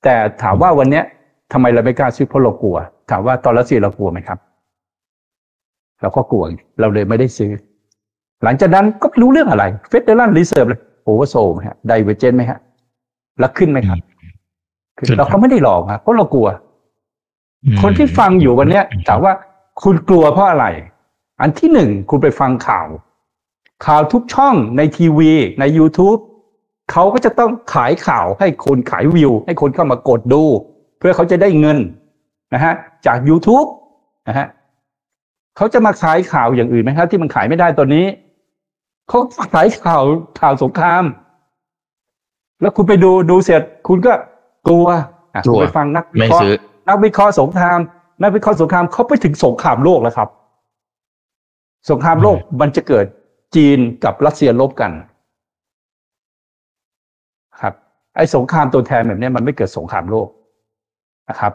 [0.03, 1.05] แต่ถามว่าวันเนี้ย
[1.53, 2.77] ทำไมเราไม่กล้าซื้อเพราะเรากลัว
[3.09, 4.39] ถามว่าตอนรัสเซียเรากลัวไหมครับ
[6.01, 6.43] เราก็กลัว
[6.79, 7.51] เราเลยไม่ได้ซื้อ
[8.43, 12.59] หลังจากนั้นก็ไม่รู้เรื่องอะไร Federal Reserve เลย oversold ไหมฮะ divergent ไหมฮะ
[13.39, 13.97] แล้วขึ้นไหมครับ
[14.97, 16.47] ขึ้นเราครัก็บไม่ได้หลอกครับเพราะเรากลัว
[17.63, 19.33] อืมคนที่ฟังอยู่วันเนี้ยถามว่า
[19.83, 20.65] คุณกลัวเพราะอะไร
[21.41, 22.87] อันที่หนึ่งคุณไปฟังข่าว
[23.85, 26.19] ข่าวทุกช่องในทีวี ใน YouTube
[26.91, 31.77] เขาก็จะต้องขายข่าวให้คนขายวิว ให้คนเข้ามากดดูเพื่อเขาจะได้เงิน
[32.53, 32.73] นะฮะ
[33.05, 33.67] จาก YouTube
[34.27, 34.47] นะฮะ
[35.57, 38.05] เขาจะมาขายข่าวอย่างอื่นไหมครับที่มันขายไม่ได้ตอนนี้
[39.09, 39.19] เขา
[39.53, 40.03] ขายข่าว
[40.41, 41.03] ข่าวสงคราม
[42.61, 44.13] แล้วคุณไปดูดูเสร็จ คุณก็
[44.67, 44.85] กลัว
[45.33, 46.55] อะกลัวคุณไปฟังนักวิไม่เคราะห์ซื้อ
[46.87, 47.79] นักวิเคราะห์สงคราม
[48.21, 50.29] นักวิเคราะห์สงครามเขาไปถึงสงครามโลกแล้วครับ
[51.89, 53.05] สงครามโลกมันจะเกิด
[53.55, 54.91] จีนกับรัสเซียลบกัน
[57.61, 57.73] ครับ
[58.15, 60.27] ไอ้สงครามตัวแทนแบบเนี้ยมันไม่เกิดสงครามโลก
[61.29, 61.53] นะครับ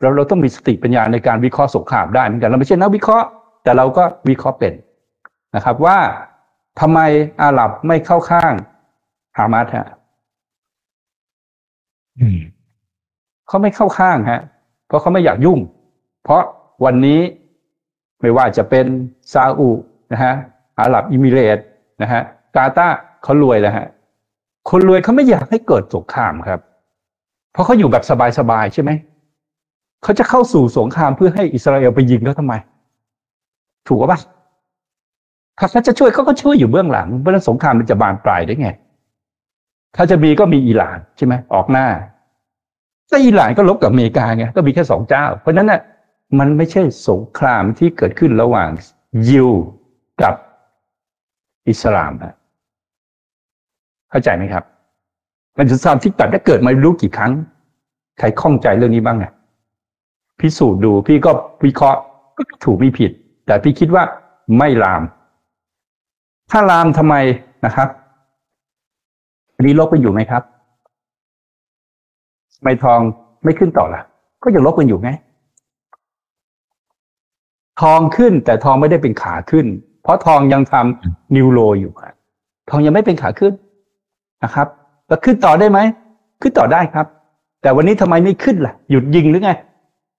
[0.00, 3.26] เราเราต้องมีสติปัญญาในการวิเคราะห์สงครามได้เหมือนกันเราไม่ใช่นักวิเคราะห์
[3.62, 4.72] แต่เราก็วิเคราะห์เป็น
[5.56, 5.98] นะครับว่า
[6.80, 7.00] ทำไม
[7.42, 8.52] อาหรับไม่เข้าข้าง
[9.36, 9.88] ฮามาสฮะ
[12.20, 12.40] อืม
[13.48, 14.40] เขาไม่เข้าข้างฮะ
[14.86, 15.58] เพราะเขาไม่อยากยุ่ง
[16.24, 16.42] เพราะ
[16.84, 17.20] วันนี้
[18.20, 18.86] ไม่ว่าจะเป็น
[19.32, 19.70] ซาอุ
[20.12, 20.34] นะฮะ
[20.80, 21.66] อาหรับอิมิเรตส์
[22.02, 22.22] นะฮะ
[22.56, 23.86] กาตาร์เขารวยแล้วฮะ
[24.70, 26.60] คนรวยเขาไม่อยากให้เกิดสงครามครับ
[27.52, 28.04] เพราะเขาอยู่แบบ
[28.38, 28.90] สบายๆใช่ไหม
[30.02, 32.54] เขาจะเข้าสู่สงครามเพื่อให้อิสราเอลไปยิงเขาทำไม
[33.88, 34.20] ถูกปะ
[35.58, 38.68] ถ้าเขาจะช่วยเขาก็ช่วยอยู่เบื้องหลังเพราะนั้นสงครามมันจะบานปลายได้ไง
[39.96, 41.86] ถ้าจะมีก็มีอิหร่านใช่ไหมออกหน้า
[43.08, 45.80] แต่อิหร่านก็ลบกับอเมริกาไงก็มีแค่สองเจ้า เพราะนั้นน่ะ
[46.38, 48.68] มันไม่ใช่สงครามที่เกิดขึ้นระหว่าง
[49.28, 49.50] ยิว
[50.22, 50.34] กับ
[51.68, 52.34] อิสลามนะ
[54.10, 54.64] เข้าใจไหมครับ
[55.62, 57.32] มันจะสามที่ตัดได้เกิดมารู้กี่ครั้ง
[58.18, 59.26] ใครข้องใจเรื่องนี้บ้างไง
[60.40, 61.30] พิสูจน์ดูพี่ก็
[61.64, 62.00] วิเคราะห์
[62.36, 63.10] ก็ถูกไม่ผิด
[63.46, 64.04] แต่พี่คิดว่า
[64.58, 65.02] ไม่ลาม
[66.50, 67.14] ถ้าลามทำไม
[67.66, 67.88] นะครับ
[69.62, 70.42] นี้ลบกันอยู่ไหมครับ
[72.62, 73.00] ไม่ทอง
[73.44, 74.02] ไม่ขึ้นต่อละ
[74.42, 75.10] ก็ยังลบกันอยู่ไง
[77.80, 79.66] ทองขึ้นแต่ทองไม่ได้เป็นขาขึ้น
[80.02, 82.14] เพราะทองยังทำนิวโรอยู่ครับ
[82.70, 83.52] ทองยังไม่เป็นขาขึ้น
[84.44, 84.68] นะครับ
[85.10, 85.80] แล้วขึ้นต่อได้ไหม
[86.42, 87.06] ขึ้นต่อได้ครับ
[87.62, 89.50] แต่วันนี้ทำไมไม่ขึ้นล่ะ หยุดยิงหรือไง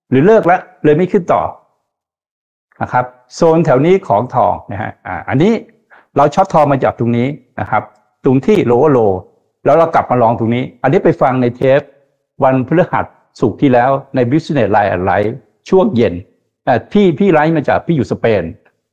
[0.09, 1.41] หรือเลิกแล้ว เลยไม่ขึ้นต่อ
[2.81, 5.53] นะครับ โซนแถวนี้ของทองนะฮะอ่าอันนี้
[6.17, 7.27] เรา short ทองมาจากตรงนี้
[7.59, 7.83] นะครับ
[8.23, 8.99] ตรงที่ low low
[9.65, 11.81] แล้วเรากลับมา long ตรงนี้ อันนี้ไปฟังในเทป
[12.43, 13.05] วันพฤหัส
[13.39, 15.13] ศุกร์ที่แล้วใน Business Line อะไร
[15.69, 16.13] ช่วงเย็น
[16.91, 18.43] พี่พี่ไลฟ์มาจากพี่อยู่สเปน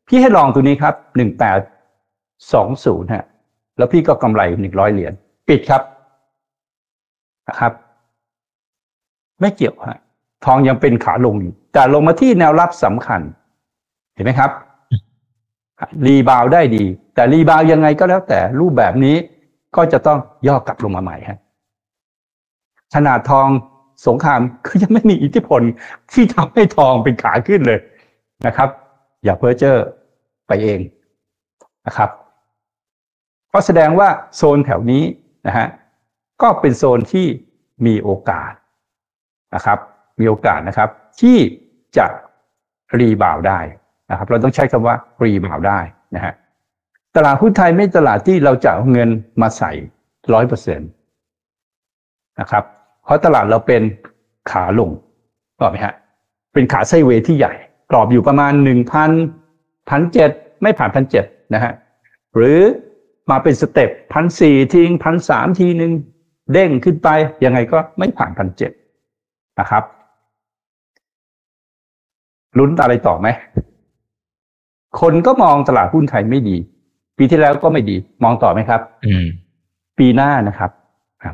[0.08, 1.58] พี่ให้ long ตัวนี้ครับหนึ่งแปด
[2.52, 3.24] สองศูนย์ฮะ
[3.78, 5.14] แล้วพี่ก็กำไรหนึ่งร้อยเหรียญ
[5.48, 5.82] ปิดครับ
[7.48, 7.72] นะครับ
[9.40, 9.98] ไม่เกี่ยวฮะ
[10.44, 13.20] ทองยังเป็นขาลงอยู่แต่ลงมาที่แนวรับสำคัญ
[14.14, 14.50] เห็นไหมครับ
[16.06, 16.84] รีบาวได้ดี
[17.14, 19.16] แต่รีบาวยังไงก็แล้วแต่รูปแบบนี้
[19.76, 21.38] ก็จะต้องย่อกลับลงมาใหม่ฮะ
[22.94, 23.48] ขนาดทอง
[24.06, 25.62] สงครามก็ยังไม่มีอิทธิพล
[26.12, 27.78] ที่ทำให้ทองเป็นขาขึ้นเลย
[28.46, 28.68] นะครับ
[29.24, 29.76] อย่าเพ้อเจ้อ
[30.46, 30.80] ไปเอง
[31.86, 32.10] นะครับ
[33.52, 35.02] ก็แสดงว่าโซนแถวนี้
[35.46, 35.66] นะฮะ
[36.42, 37.26] ก็เป็นโซนที่
[37.86, 38.52] มีโอกาส
[39.54, 39.78] นะครับ
[40.20, 40.88] มีโอกาสนะครับ
[41.20, 41.38] ที่
[41.96, 42.06] จะ
[42.98, 43.60] รีบาวได้
[44.10, 45.80] นะครับเราต้องใช้คำว่ารีบาวได้
[46.14, 46.32] นะฮะ
[47.16, 49.08] ตลาดหุ้นไทยไม่ตลาดที่เราจะเอาเงิน
[49.42, 49.72] มาใส่
[50.32, 50.90] ร้อยเปอร์เซ็นต์
[52.40, 52.64] นะครับ
[53.04, 53.82] เพราะตลาดเราเป็น
[54.50, 54.90] ขาลง
[55.58, 55.94] ก็ไหมฮะ
[56.52, 57.54] เป็นขาไซเวที่ใหญ่
[57.90, 59.10] กรอบอยู่ประมาณหนึ่งพัน
[59.88, 60.30] พันเจ็ด
[60.62, 61.24] ไม่ผ่านพันเจ็ด
[61.54, 61.72] นะฮะ
[62.34, 62.58] หรือ
[63.30, 65.92] มาเป็นสเต็ปพันสี่ทีงพันสามทีหนึ่ง
[66.52, 67.08] เด้งขึ้นไป
[67.44, 68.72] ยังไงก็ไม่ผ่านพันเจ็ด
[69.60, 69.84] นะครับ
[72.58, 73.28] ลุ้นอะไรต่อไหม
[75.00, 76.56] คนก็มองตลาดหุ้นไทยไม่ดี
[77.18, 79.26] ปีที่แล้วก็ไม่ดี มองต่อไหมครับ อืม
[79.98, 80.70] ปีหน้านะครับ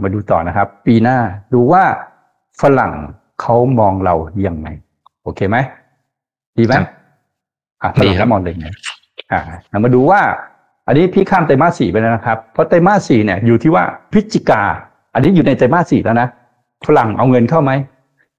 [0.02, 1.18] มาดูต่อนะครับ ปีหน้า
[1.54, 1.84] ดูว่า
[2.60, 2.92] ฝรั่ง
[3.40, 4.14] เขามองเรา
[4.46, 4.68] ยังไง
[5.22, 5.56] โอเคไหม
[6.58, 6.86] ดีไหมครับ
[7.82, 8.68] อะฝรั่งเขามองยังไง
[9.32, 10.20] อ่าเรามาดูว่า
[10.86, 14.62] อันนี้พี่ข้ามไตรมาสสี่ไปแล้วนะครับ เพราะไตรมาสสี่เนี่ยอยู่ที่ว่าพฤศจิกา
[15.14, 16.28] อันนี้อยู่ในไตรมาสสี่แล้วนะ
[16.86, 17.72] ฝรั่งเอาเงินเข้าไหม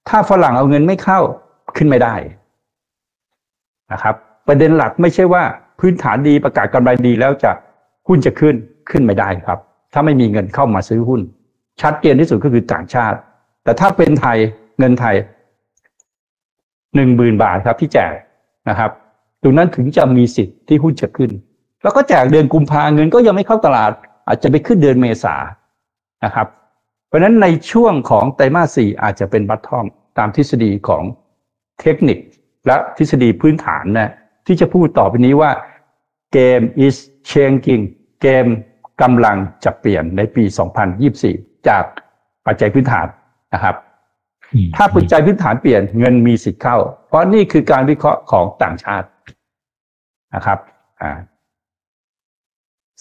[0.10, 1.20] ถ้าฝรั่งเอาเงินไม่เข้า
[1.78, 2.16] ขึ้นไม่ได้
[3.92, 4.16] นะครับ
[4.48, 5.44] ประเด็นหลักไม่ใช่ว่า
[5.80, 7.52] พื้นฐานดีประกาศกำไรดีแล้วจะ
[8.08, 8.56] หุ้นจะขึ้น
[8.90, 9.60] ขึ้นไม่ได้ครับ
[9.94, 11.22] ถ้าไม่มีเงินเข้ามาซื้อหุ้น
[11.82, 13.18] ชัดเจนที่สุดก็คือต่างชาติ
[13.64, 14.38] แต่ถ้าเป็นไทย
[14.80, 15.16] เงินไทย
[16.96, 18.14] หนึ่งหมื่นบาทครับที่แจก
[18.70, 18.92] นะครับ
[19.42, 21.32] ตรงนั้นถึงจะมีสิทธิ์ที่หุ้นจะขึ้น
[21.86, 23.92] แล้วก็แจกเดือนกุมภาเงินก็ยังไม่เข้าตลาด
[24.28, 25.36] อาจจะไปขึ้นเดือนเมษา
[26.26, 26.48] นะครับ
[27.08, 29.86] เพราะฉะนั้นในช่วงของไตรมาสสี่อาจจะเป็นบัตทอม
[30.18, 31.04] ตามทฤษฎีของ
[31.82, 32.18] เทคนิค
[32.68, 34.12] และทฤษฎีพื้นฐานนะ
[34.48, 35.52] ที่จะพูดต่อไปนี้ว่า
[36.34, 36.98] เกม is
[37.32, 37.84] changing
[38.22, 38.46] เกม
[39.02, 40.44] กำลังจะเปลี่ยนในปี
[41.06, 41.84] 2024 จาก
[42.46, 43.08] ปัจจัยพื้นฐาน
[43.54, 43.76] นะครับ
[44.76, 49.08] ถ้าปัจจัยพื้นฐานเปลี่ยนเงินมีสิทธิ์เข้า เพราะนี่คือการวิเคราะห์ของต่างชาติ
[50.36, 50.60] นะครับ
[51.02, 51.12] อ่า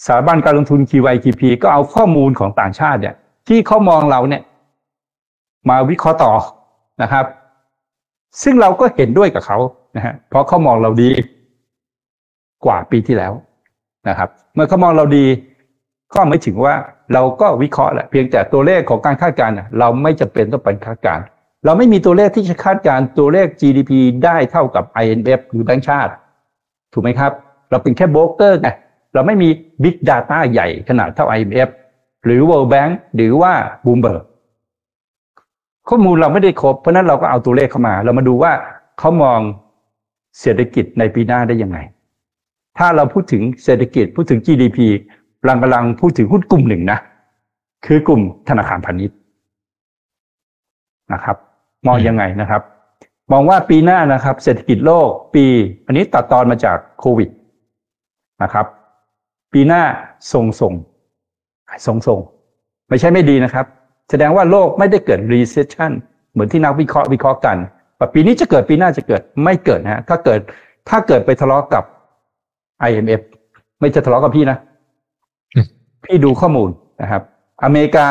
[0.03, 3.15] สถาบันการลงทุน QITP ก็เอาข้อมูลของต่างชาติเนี่ย
[3.47, 4.41] ที่เขามองเราเนี่ย
[5.69, 6.33] มาวิเคราะห์ต่อ
[7.01, 7.25] นะครับ
[8.43, 9.57] ซึ่งเราก็เห็นด้วยกับเขา
[9.95, 11.09] นะฮะเพราะเขามองเราดี
[12.65, 13.33] กว่าปีที่แล้ว
[14.09, 15.25] นะครับ เมื่อเขามองเราดี
[16.13, 16.73] ก็ไม่ถึงว่า
[17.13, 21.23] เราก็วิเคราะห์แหละเพียงแต่ตัวเลขของการคาดการณ์เราไม่จำเป็นต้องเป็นคาดการณ์
[21.65, 23.91] เราไม่มีตัวเลขที่จะคาดการณ์ตัวเลข GDP
[24.23, 26.13] ได้เท่ากับ INF หรือแบงก์ชาติ
[26.93, 27.31] ถูกไหมครับ
[27.69, 28.69] เราเป็นแค่โบรกเกอร์ไง
[29.15, 29.49] เราไม่มี
[29.83, 31.69] Big Data ใหญ่ขนาดเท่า IMF
[32.25, 34.21] หรือ World Bank หรือว่า Bloomberg
[35.89, 38.51] ข้อมูลเราไม่ได้ครบ เพราะนั้นเราก็เอาตัวเลขเข้ามา เรามาดูว่า
[38.99, 39.39] เขามอง
[40.41, 41.77] เศรษฐกิจในปีหน้าได้ยังไง
[42.77, 44.77] ถ้าเราพูดถึงเศรษฐกิจพูดถึง GDP
[45.45, 46.99] เรากำลังพูดถึงหุ้นกลุ่มหนึ่งนะ
[47.85, 49.17] คือกลุ่มธนาคารพาณิชย์
[51.13, 51.37] นะครับ
[51.87, 52.61] มองยังไงนะครับ
[53.31, 55.45] มองว่าปีหน้านะครับ เศรษฐกิจโลกปี
[55.85, 57.29] อันนี้ตัดตอนมาจากโควิด
[58.43, 58.65] นะครับ
[59.57, 59.83] ปีหน้า
[60.33, 60.73] ทรงทรง
[61.85, 62.19] ทรงทรง
[62.89, 63.65] ไม่ใช่ไม่ดีนะครับ
[64.09, 65.91] แสดงว่าโลกไม่ได้เกิด recession
[66.31, 67.57] เหมือนที่นักวิเคราะห์วิเคราะห์กัน
[68.13, 70.39] ปีนี้จะเกิดปีหน้าจะเกิดไม่เกิดนะฮะถ้าเกิด
[70.89, 71.83] ถ้าเกิดไปทะเลาะกับ
[72.89, 73.21] IMF
[73.79, 74.57] ไม่จะทะเลาะกับพี่นะ
[76.05, 76.69] พี่ดูข้อมูล
[77.01, 77.21] นะครับ
[77.63, 78.07] อเมริกา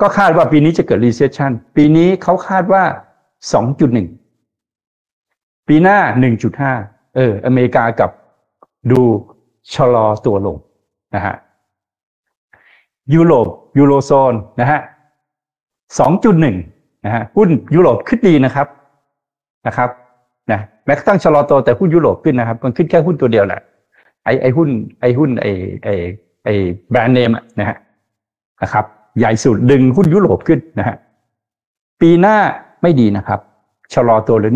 [0.00, 2.84] ก็คาดว่าปีนี้จะเกิด recession ปีนี้เขาคาดว่า
[4.64, 5.98] 2.1 ปีหน้า
[6.56, 8.10] 1.5 เออ อเมริกากับ
[8.92, 9.02] ดู
[9.74, 10.56] ชะลอตัวลง
[11.14, 11.34] นะฮะ
[13.14, 13.46] ยุโรป
[13.78, 14.80] ยูโรโซนนะฮะ
[15.92, 18.66] 2.1นะฮะหุ้นยุโรปขึ้นดีนะครับ
[19.66, 19.90] นะครับ
[20.52, 23.60] นะแม้กระทั่งชะลอตัวแต่หุ้นยุโรปขึ้นนะครับ มันขึ้นแค่หุ้นตัวเดียวแหละ
[24.24, 24.68] ไอไอหุ้น
[25.00, 25.46] ไอหุ้นไอ
[25.84, 25.88] ไอ
[26.44, 26.48] ไอ
[26.90, 27.76] แบรนด์เนมนะฮะ
[28.62, 28.84] นะครับ
[29.18, 30.96] ใหญ่สุดดึงหุ้นยุโรปขึ้นนะฮะ
[32.00, 32.36] ปีหน้า
[32.82, 33.40] ไม่ดีนะครับ
[33.94, 34.52] ชะลอตัวเหลือ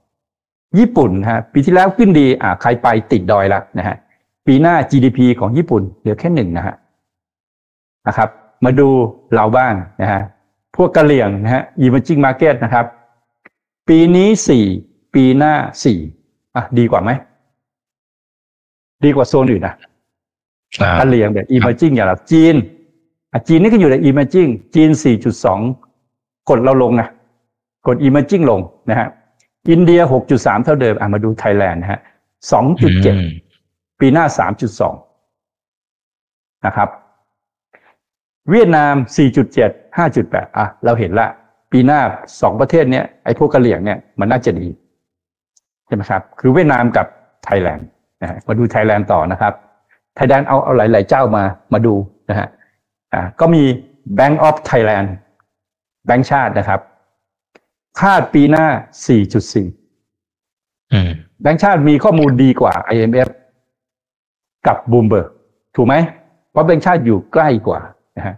[0.00, 3.96] 1.2ญี่ปุ่นนะฮะปีที่แล้วขึ้นดีอ่าใครไปติดดอยล้วนะฮะ
[4.48, 6.74] ปีหน้า GDP ของญี่ปุ่นเหลือแค่หนึ่งนะฮะ
[8.08, 8.28] นะครับ
[8.64, 8.88] มาดู
[9.34, 10.22] เราบ้างนะฮะ
[10.76, 12.86] พวกกะเหลี่ยงนะฮะ emerging market นะครับ
[13.88, 14.64] ปีนี้สี่
[15.14, 15.98] ปีหน้าสี่
[16.56, 17.10] อะดีกว่าไหม
[19.04, 19.74] ดีกว่าโซนอื่นนะ
[20.80, 22.54] อ่ากะเหลี่ยงแบบ emerging อย่างแบบจีน
[23.32, 24.90] อะจีนนี่ก็อยู่ใน emerging จีน
[25.70, 27.08] 4.2กดเราลงนะ
[27.86, 29.08] กด emerging ลงนะฮะ
[29.70, 30.00] อินเดีย
[30.32, 33.47] 6.3เท่าเดิมอะมาดูไทยแลนด์นะฮะ2.7
[34.00, 34.24] ปีหน้า
[35.04, 36.88] 3.2 นะครับ
[38.50, 38.94] เวียดนาม
[39.46, 41.28] 4.7 5.8 อะ เราเห็นละ
[41.72, 42.00] ปีหน้า
[42.40, 44.68] สองประเทศเนี้ยไอ้พวกกะเหลี่ยงเนี่ยมันน่าจะดี
[45.86, 47.06] ใช่ไหมครับ คือเวียดนามกับ
[47.44, 47.88] ไทยแลนด์
[48.22, 49.52] นะฮะมาดูไทยแลนด์ต่อนะครับ
[50.16, 51.94] ไทยแลนด์เอาเอาหลาย ๆ เจ้ามามาดู
[52.30, 52.48] นะฮะ
[53.12, 53.62] อ่าก็มี
[54.18, 55.08] Bank of Thailand
[56.06, 56.80] แบงก์ชาตินะครับ
[58.00, 58.66] คาดปีหน้า
[59.78, 61.10] 4.4อืม
[61.42, 63.28] แบงก์ชาติมีข้อมูลดีกว่า IMF
[64.66, 65.30] กับบูมเบิร์ก
[65.76, 65.94] ถูกไหม
[66.50, 67.80] เพราะแบงก์ชาติอยู่ใกล้กว่า
[68.16, 68.34] นะฮะ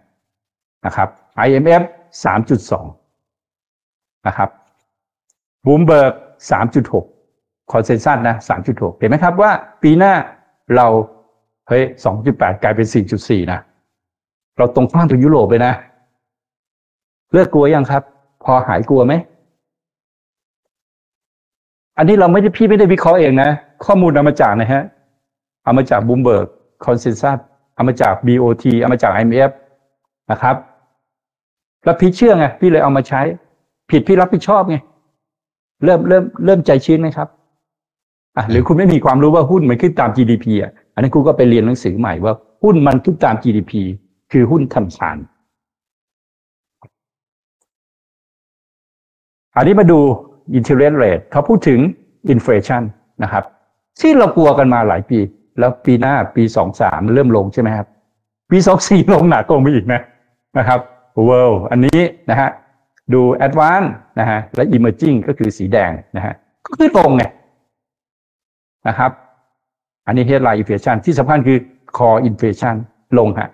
[0.86, 1.08] นะครับ
[1.46, 1.82] IMF
[2.24, 4.48] 3.2 นะครับ
[5.66, 6.12] บูมเบิร์ก
[6.92, 8.36] 3.6 คอนเซนแซสนะ
[8.68, 9.50] 3.6 เห็นไหมครับว่า
[9.82, 10.12] ปีหน้า
[10.76, 10.86] เรา
[11.68, 11.82] เฮ้ย
[12.22, 12.86] 2.8 กลายเป็น
[13.18, 13.60] 4.4 นะ
[14.56, 15.74] เราตรงข้ามกับยุโรปเลยนะ
[17.32, 18.02] เลิกกลัวยังครับ
[18.44, 19.14] พอหายกลัวไหม
[21.98, 23.50] อันนี้เราไม่ได้พี่ไม่ได้วิเคราะห์เองนะ
[23.84, 24.82] ข้อมูลเอามาจากนะฮะ
[25.64, 26.46] เอามาจากบูมเบิร์ก
[26.84, 27.38] คอนเซนแซส
[27.74, 29.50] เอามาจาก BOT เอามาจาก IMF
[30.30, 30.56] นะครับ
[31.84, 33.20] แล้วพี่เชื่อไงพี่เลยเอามาใช้
[33.90, 34.76] ผิดพี่รับผิดชอบไง
[35.84, 37.28] เริ่มเริ่มเริ่มใจชื้นไหมครับ
[38.36, 43.72] อะหรือคุณไม่มีความรู้ว่าหุ้นมันขึ้นตาม GDP อะอันนั้นคุณก็ไปเรียนหนังสือใหม่ว่าหุ้นมันขึ้นตาม GDP
[44.32, 45.18] คือหุ้นทำสาร
[49.56, 49.98] อันนี้มาดู
[50.58, 51.78] interest rate เขาพูดถึง
[52.34, 52.82] inflation
[53.22, 53.44] นะครับ
[54.00, 55.18] ที่เรากลัวกันมาหลายปี
[55.60, 57.86] แล้วปีหน้าปีสองสามเริ่มลงใช่ไหมครับ
[58.50, 60.00] ปีสองสี่ลงหนักกว่าไปอีกนะ
[60.58, 60.80] นะครับ
[61.28, 62.50] world อันนี้นะฮะ
[63.12, 63.88] ดู advance
[64.20, 66.34] นะฮะและ emerging ก็คือสีแดงนะฮะ
[66.66, 67.24] ก็คือลงไง
[68.88, 69.10] นะครับ
[70.06, 71.58] อันนี้ headline inflation ที่สำคัญคือ
[71.96, 72.74] core inflation
[73.18, 73.48] ลงฮะ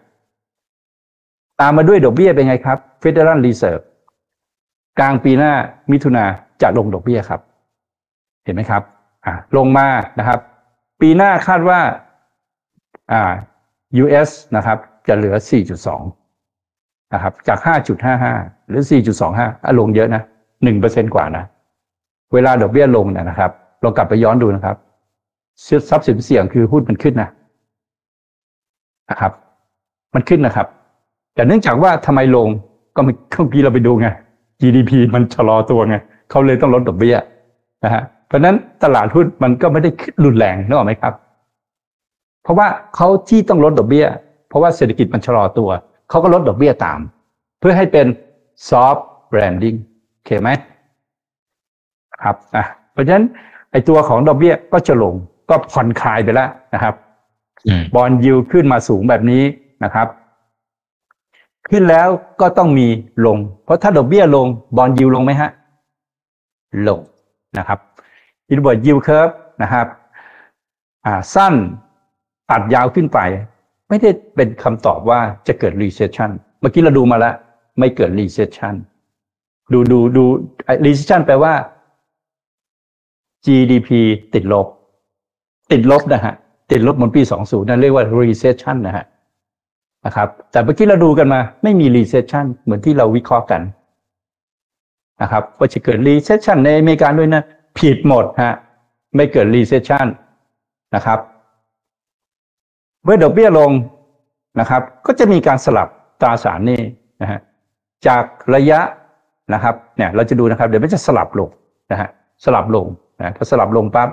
[1.60, 3.82] ตามมาด้วยดอกเบี้ยเป็นไงครับ Federal Reserve
[4.98, 5.52] กลางปีหน้า
[5.90, 6.24] มิถุนา
[6.62, 7.40] จะลงดอกเบี้ยครับ
[8.44, 8.82] เห็นไหมครับ
[9.26, 9.86] อ่าลงมา
[10.18, 10.40] นะครับ
[11.00, 11.80] ปีหน้าคาดว่า
[13.12, 13.22] อ่า
[14.02, 14.78] US นะครับ
[15.08, 15.36] จะเหลือ
[16.24, 17.58] 4.2 นะครับ จาก
[18.14, 18.82] 5.55 หรือ
[19.22, 20.22] 4.25อะลงเยอะนะ
[20.68, 21.44] 1%กว่านะ
[22.32, 23.50] เวลาดอกเบี้ยลงนะครับ
[23.82, 24.76] เรากลับไปย้อนดูนะครับ
[25.90, 27.28] ทรัพย์สินเสี่ยงคือหุ้นมันขึ้นนะ
[29.10, 29.32] นะครับ
[30.14, 30.66] มันขึ้นนะครับ
[31.34, 32.48] แต่เนื่องจากว่าทำไมลง
[32.96, 33.12] ก็เมื่
[33.44, 34.08] อกี้เราไปดูไง
[34.60, 35.96] GDP มันชะลอตัวไง
[36.30, 37.16] เขาเลยต้องลดดอกเบี้ย
[37.84, 41.14] นะฮะ เพราะฉะนั้นตลาดหุ้นมันก็ไม่ได้ขึ้นรุนแรงนึกออกไหมครับ
[42.42, 44.06] เพราะว่าเขาที่ต้องลดดอกเบี้ย
[44.48, 45.70] เพราะว่าเศรษฐกิจมันชะลอตัว
[46.10, 46.98] เขาก็ลดดอกเบี้ยตาม
[47.60, 48.06] เพื่อให้เป็น
[48.68, 49.00] soft
[49.38, 49.78] landing
[50.12, 50.48] โอเคไหม
[52.22, 53.26] ครับอะเพราะฉะนั้น
[53.70, 55.14] ไอตัวของดอกเบี้ยก็จะลง
[55.50, 56.94] ก็ผ่อนคลายไปแล้วนะครับ
[57.66, 59.42] อืมบอลยิวขึ้นมาสูงแบบนี้
[59.84, 60.08] นะครับ
[61.70, 62.08] ขึ้นแล้ว
[62.40, 62.86] ก็ต้องมี
[63.26, 65.50] ลง เพราะถ้าดอกเบี้ยลงbond yield ลงไหมฮะ
[66.88, 67.00] ลง
[67.58, 67.78] นะครับ
[68.50, 69.30] inverted yield curve
[69.62, 69.86] นะครับ
[71.34, 71.54] สั้น
[72.50, 73.18] ตัดยาวขึ้นไป
[73.88, 76.30] ไม่ได้เป็นคำตอบว่าจะเกิด recession
[76.60, 77.34] เมื่อกี้เราดูมาแล้ว
[77.78, 78.74] ไม่เกิด recession
[79.72, 80.24] ดูดูดู
[80.64, 81.54] ไอ้ recession แปลว่า
[83.44, 83.88] GDP
[84.34, 84.66] ติดลบ
[85.72, 86.34] ติดลบนะฮะ
[86.70, 89.04] ติดลบเหมือนปี 20 นั่นเรียกว่า recession นะฮะ
[90.06, 93.62] นะครับ แต่เมื่อกี้เราดูกันมา ไม่มี recession เหมือนที่เราวิเคราะห์กัน
[95.22, 97.42] นะครับว่าจะเกิด recession ในอเมริกาด้วยนะ
[97.78, 98.54] ผิดหมดฮะ
[99.16, 100.06] ไม่เกิด recession
[100.94, 101.18] นะครับ
[103.04, 103.70] เมื่อดอกเบี้ยลง
[104.60, 105.88] นะครับ ก็จะมีการสลับ
[106.20, 106.80] ตราสารหนี้
[107.22, 107.40] นะฮะ
[108.06, 108.24] จาก
[108.54, 108.80] ระยะ
[109.54, 111.48] นะครับเนี่ยเราจะดูนะครับ เดี๋ยวมันจะสลับลง
[111.92, 112.08] นะฮะ
[112.44, 112.86] สลับลง
[113.20, 114.08] นะถ้าสลับลงปั๊บ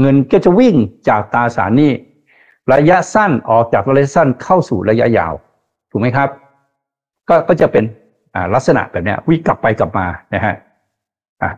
[0.00, 0.74] เงินก็จะวิ่ง
[1.08, 1.92] จากตราสารหนี้
[2.72, 5.34] ระยะสั้นออกจากระยะสั้นเข้าสู่ระยะยาว
[5.90, 6.28] ถูกไหมครับ
[7.28, 7.84] ก็ก็จะเป็น
[8.54, 10.54] ลักษณะแบบนี้วิ่งกลับไปกลับมานะฮะ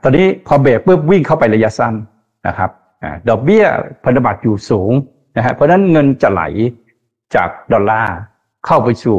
[0.03, 1.95] ตอนนี้พอเบรกปุ๊บวิ่งเข้าไประยะสั้น
[2.47, 2.71] นะครับ
[3.29, 3.65] ดอกเบี้ย
[4.05, 4.93] พันธบัตรอยู่สูง
[5.37, 6.43] นะฮะเพราะนั้นเงินจะไหล
[7.35, 8.17] จากดอลลาร์
[8.67, 9.19] เข้าไปสู่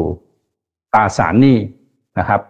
[0.94, 1.56] ตราสารหนี้
[2.18, 2.40] นะครับ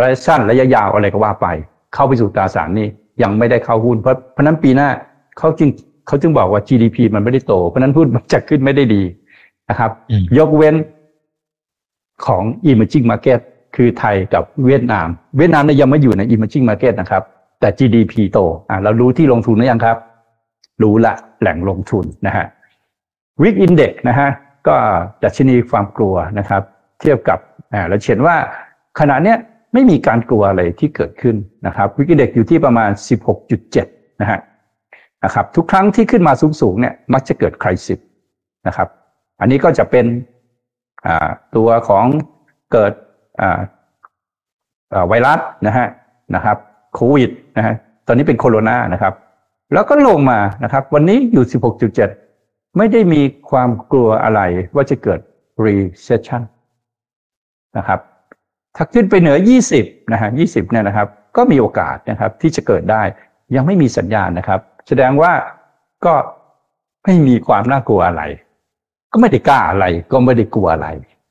[0.00, 1.46] ระยะสั้นระยะยาวอะไรก็ว่าไป
[1.94, 2.88] เข้าไปสู่ตราสารหนี้
[3.22, 4.88] ยังไม่ได้เข้าหุ้นเพราะเพราะนั้นปีหน้า
[5.38, 5.68] เขาจึง
[6.06, 9.02] เขาจึงบอกว่า GDP มันไม่ได้โต เพราะนั้นหุ้นมันจะขึ้นไม่ได้ดี
[9.70, 9.90] นะครับ
[10.38, 10.74] ยกเว้น
[12.26, 13.40] ของ emerging market
[13.76, 15.08] คือไทยกับเวียดนาม
[15.38, 17.22] เวียดนามเนี่ยยังไม่อยู่ใน emerging market นะครับ
[17.60, 18.38] แต่ GDP โต
[18.70, 19.96] อ่าเรารู้ที่ลงทุนหรือยังครับ
[20.82, 22.46] รู้ละแหล่งลงทุนนะฮะ
[23.42, 24.28] วิกอินเด็กนะฮะ
[24.68, 24.76] ก็
[25.24, 26.62] ดัชนีความกลัวนะครับ
[27.00, 27.38] เทียบกับ
[27.72, 28.36] อ่าเราเห็นว่า
[29.00, 29.38] ขณะเนี้ย
[29.72, 32.90] ไม่มีการกลัวอะไรที่เกิดขึ้นนะครับ วิกอินเด็กอยู่ที่ประมาณ
[33.56, 34.38] 16.7 นะฮะ
[35.24, 37.98] นะครับทุกครั้งที่ขึ้นมาสูงๆเนี่ยมักจะเกิดคริสิส
[38.66, 38.88] นะครับ
[39.40, 40.06] อันนี้ก็จะเป็น
[41.56, 42.04] ตัวของ
[42.72, 42.92] เกิด
[45.08, 45.86] ไวรัสนะฮะ
[46.34, 46.56] นะครับ
[46.94, 47.74] โควิดนะฮะ
[48.06, 49.14] ตอนนี้เป็นโคโรนานะครับ
[49.72, 51.44] แล้วก็ลงมานะครับ วันนี้อยู่
[52.10, 53.20] 16.7 ไม่ได้มี
[53.50, 54.40] ความกลัวอะไร
[54.74, 55.20] ว่าจะเกิด
[55.64, 56.42] recession
[57.78, 58.00] นะครับ
[58.76, 59.38] ถ้าขึ้นไปเหนือ
[59.74, 63.02] 20นะฮะ20เนี่ยนะครับ ก็มีโอกาสนะครับที่จะเกิดได้
[63.54, 65.32] ยังไม่มีสัญญาณนะครับ แสดงว่า
[66.04, 66.14] ก็
[67.04, 68.22] ไม่มีความน่ากลัวอะไร
[69.12, 70.88] ก็ไม่ได้กล้าอะไร ก็ไม่ได้กลัวอะไร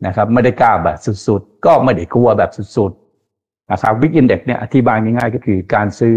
[0.08, 0.98] นะครับไม่ได้กล้าแบบ
[1.28, 6.16] สุดๆ ก็ไม่ได้กลัวแบบสุดๆนะครับวิกอินเด็กเนี่ยอธิบายง่ายๆก็คือการซื้อ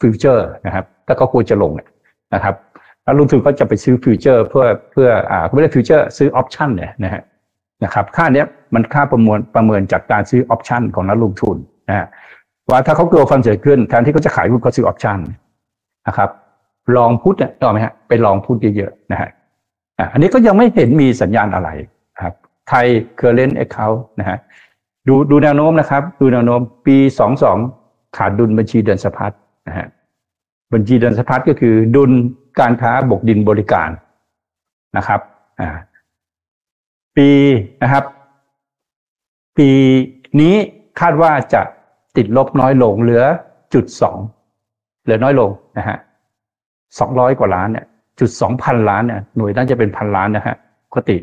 [0.00, 1.72] future นะครับถ้าเขาควรจะลง
[2.34, 2.54] นะครับ
[3.04, 7.22] แล้วลงทุนก็จะไปซื้อ future เพื่อเพื่ออ่าไม่ได้ future ซื้อ option เนี่ยนะฮะ
[7.84, 11.56] นะครับค่าเนี้ยมันค่าประมวลประเมินจากการซื้อ option ของนักลงทุน
[11.88, 12.06] นะฮะ
[12.70, 15.18] ว่าถ้าเขากลัวความเสี่ยงขึ้นแทนที่เขาจะขายหุ้นเขาซื้อ option
[16.08, 16.30] นะครับ
[16.96, 19.30] long put เนี่ยถูกไหมฮะไป long put เยอะๆนะฮะ
[20.12, 21.68] อันนี้ก็ยังไม่เห็นมีสัญญาณอะไร
[22.70, 22.86] ไทย
[23.16, 24.38] current account นะฮะ
[25.08, 27.58] ดูดูแนวโน้มนะครับ ดูแนวโน้มปีสองสอง
[28.16, 29.32] ขาดดุลบัญชีเดินสะพัด
[29.68, 29.86] นะฮะ
[30.72, 32.10] บัญชีเดินสะพัดก็คือ ดุล
[32.60, 33.90] การค้าบกดินบริการ
[34.96, 35.20] นะครับ
[35.60, 35.68] อ่า
[37.16, 37.30] ปี
[37.82, 38.04] นะครับ
[39.58, 39.70] ปี
[40.40, 40.54] นี้
[41.00, 41.62] คาดว่าจะ
[42.16, 43.24] ติดลบน้อยลงเหลือ
[43.74, 44.18] จุดสอง
[45.02, 45.96] เหลือน้อยลงนะฮะ
[46.98, 47.86] สองร้อยกว่าล้านเนี่ย
[48.20, 50.56] จุดสองพันล้านเนี่ยหน่วยน่าจะเป็นพันล้านนะฮะ
[50.88, 51.16] ปกติ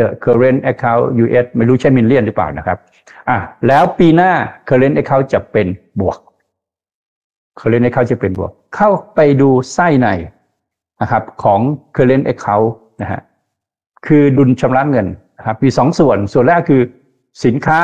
[0.00, 2.78] the current account US ไม่รู้ใช่มิลเลียนหรือเปล่านะครับ
[3.28, 4.32] อะแล้วปีหน้า
[4.68, 5.66] current account จะเป็น
[6.00, 6.18] บวก
[7.60, 10.08] current account จะเป็นบวก เข้าไปดูไส้ใน
[11.02, 11.60] นะครับของ
[11.96, 12.68] current account
[13.02, 13.20] นะฮะ
[14.06, 15.06] คือดุลชำระเงิน
[15.38, 16.82] นะครับมีสองส่วนส่วนแรกคือ
[17.44, 17.80] สินค้า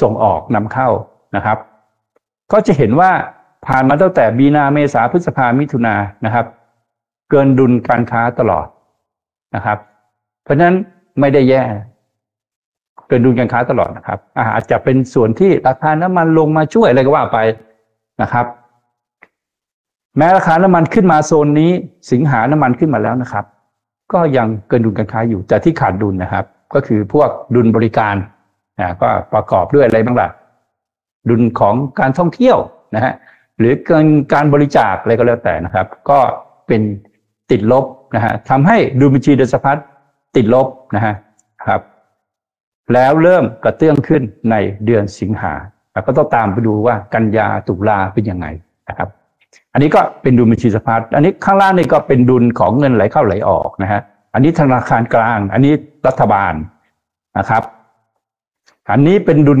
[0.00, 0.88] ส่งออกนำเข้า
[1.36, 1.58] นะครับ
[2.52, 3.10] ก็จะเห็นว่า
[3.66, 6.46] ผ่านมาตั้งแต่มีนาเมษาพฤษภามิถุนานะครับ
[7.30, 8.66] เกินดุลการค้าตลอด
[9.54, 9.78] นะครับ
[10.44, 10.76] เพราะฉะนั้น
[11.20, 11.62] ไม่ได้แย่
[13.08, 14.18] เกินดุลการค้าตลอดนะครับ
[14.54, 17.38] อาจจะเป็นส่วนที่ราคาน้ำมันลงมาช่วยอะไรก็ว่าไป
[18.22, 18.46] นะครับ
[20.16, 21.70] แม้ราคาน้ำมันขึ้นมาโซนนี้
[22.12, 23.44] สิงหาน้ำมันขึ้นมาแล้วนะครับ
[24.12, 26.44] ก็ยังเกินดุลการค้าอยู่แต่ที่ขาดดุลนะครับ
[26.74, 28.16] ก็คือพวกดุลบริการ
[28.78, 30.28] นะก็ประกอบด้วยอะไรบ้างล่ะ
[31.28, 32.58] ดุลของการท่องเที่ยว
[32.94, 33.14] นะฮะ
[33.58, 36.18] หรือเกินการบริจาคอะไรก็แล้วแต่นะครับ ก็
[36.66, 36.80] เป็น
[37.50, 39.78] ติดลบนะฮะทำให้ดุลบัญชีเดินสะพัด
[40.36, 41.14] ติดลบนะฮะ
[41.66, 41.80] ครับ
[42.94, 44.54] แล้วเริ่มกระเตื้องขึ้นใน
[44.84, 45.52] เดือนสิงหา
[46.06, 48.46] ก็ต้องตามไปดูว่ากันยาตุลาเป็นยังไง
[48.88, 49.08] นะครับ
[49.72, 54.00] อันนี้ก็เป็นดุลบัญชีสะพัดอันนี้ข้างล่างนี่ก็เป็นดุลของเงินไหลเข้าไหลออกนะฮะ
[54.34, 55.72] อันนี้ธนาคารกลาง อันนี้
[56.06, 56.54] รัฐบาล
[57.38, 57.62] นะครับ
[58.92, 59.60] อันนี้เป็นดุล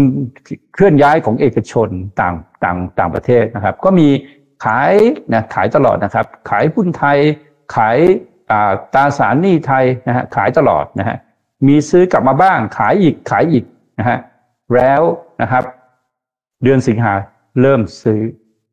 [0.74, 1.88] เคลื่อนย้ายของเอกชน
[2.20, 4.08] ต่างต่างต่างประเทศนะครับ ก็มี
[4.64, 4.92] ขาย
[5.32, 7.18] นะขายตลอดนะครับ ขายหุ้นไทย
[7.76, 7.98] ขาย
[8.94, 11.16] ตราสารหนี้ไทยนะฮะขายตลอดนะฮะ
[11.66, 13.64] มีซื้อกลับมาบ้างขายอีกขายอีก
[13.98, 14.18] นะฮะ
[14.74, 15.02] แล้ว
[15.42, 15.64] นะครับ
[16.62, 17.12] เดือนสิงหา
[17.60, 18.20] เริ่มซื้อ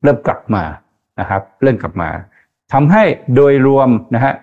[0.04, 0.64] เริ่มกลับมา
[1.20, 2.10] นะครับ เริ่มกลับมา
[2.74, 3.04] ทำให้
[3.36, 4.34] โดยรวมนะฮะ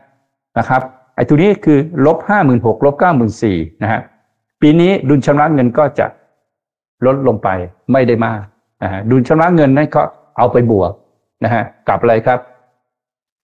[0.59, 0.83] นะครับ
[1.15, 4.01] ไอ้ตัวนี้คือลบห้าหมื่นหกลบเก้าหมื่นสี่นะฮะ
[4.61, 6.07] ปีนี้ดุลชำระเงินก็จะ
[7.07, 7.49] ลดลงไป
[7.93, 8.43] ไม่ได้มาก
[8.83, 10.03] นะฮะดุลชำระเงินนั้นก็
[10.37, 10.93] เอาไปบวก
[11.45, 12.41] นะฮะกับอะไรครับ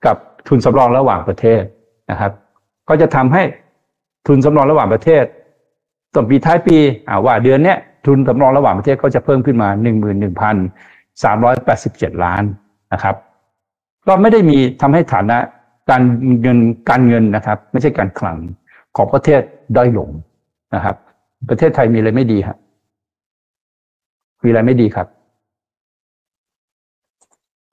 [0.06, 0.16] กับ
[0.48, 1.62] ทุนสำรองระหว่างประเทศ
[2.10, 2.32] นะครับ
[2.88, 3.42] ก็จะทำให้
[4.26, 5.24] ทุนสำรองระหว่างประเทศ
[6.14, 6.76] ต้นปีท้ายปี
[7.26, 9.84] ว่าเดือนเนี้ยทุนสำรองระหว่างประเทศก็จะเพิ่มขึ้นมา 1 1
[11.22, 12.42] 3 8 7 ล้าน
[12.92, 13.16] นะครับ
[14.06, 15.38] ก็ไม่ได้มีทำให้ฐานะ
[15.90, 16.02] การ
[16.40, 16.58] เงิน
[16.90, 18.36] การเงินนะครับ ไม่ใช่การคลัง
[18.96, 19.40] ของประเทศ
[19.76, 20.10] ด้อยลง
[20.74, 20.96] นะครับ
[21.48, 22.58] ประเทศไทยมีอะไรไม่ดีครับ
[24.44, 25.06] มีอะไรไม่ดีครับ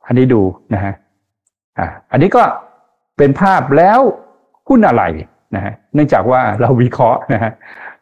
[0.05, 0.41] อันนี้ดู
[0.73, 0.93] นะฮะ
[1.79, 2.43] อ่าอันนี้ก็
[3.17, 3.99] เป็นภาพแล้ว
[4.69, 5.03] หุ้นอะไร
[5.55, 7.51] นะฮะเนื่องจากว่าเราวิเคราะห์นะฮะ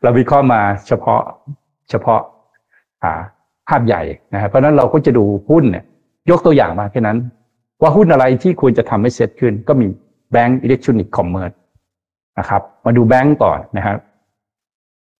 [0.03, 1.21] เราวิเคราะห์มาเฉพาะ
[1.89, 2.21] เฉพาะ
[3.67, 4.01] ภาพใหญ่
[4.33, 5.83] นะฮะเพราะนั้นเราก็จะดูหุ้นเนี่ย
[6.29, 7.17] ยกตัวอย่างมาแค่นั้น
[7.81, 9.87] ว่าหุ้นอะไรที่ควรจะทำให้เซ็ตขึ้น ก็มี
[10.31, 11.51] แบงก์อิเล็กทรอนิกส์ commerce
[12.39, 13.97] นะครับ มาดูแบงก์ก่อนนะครับ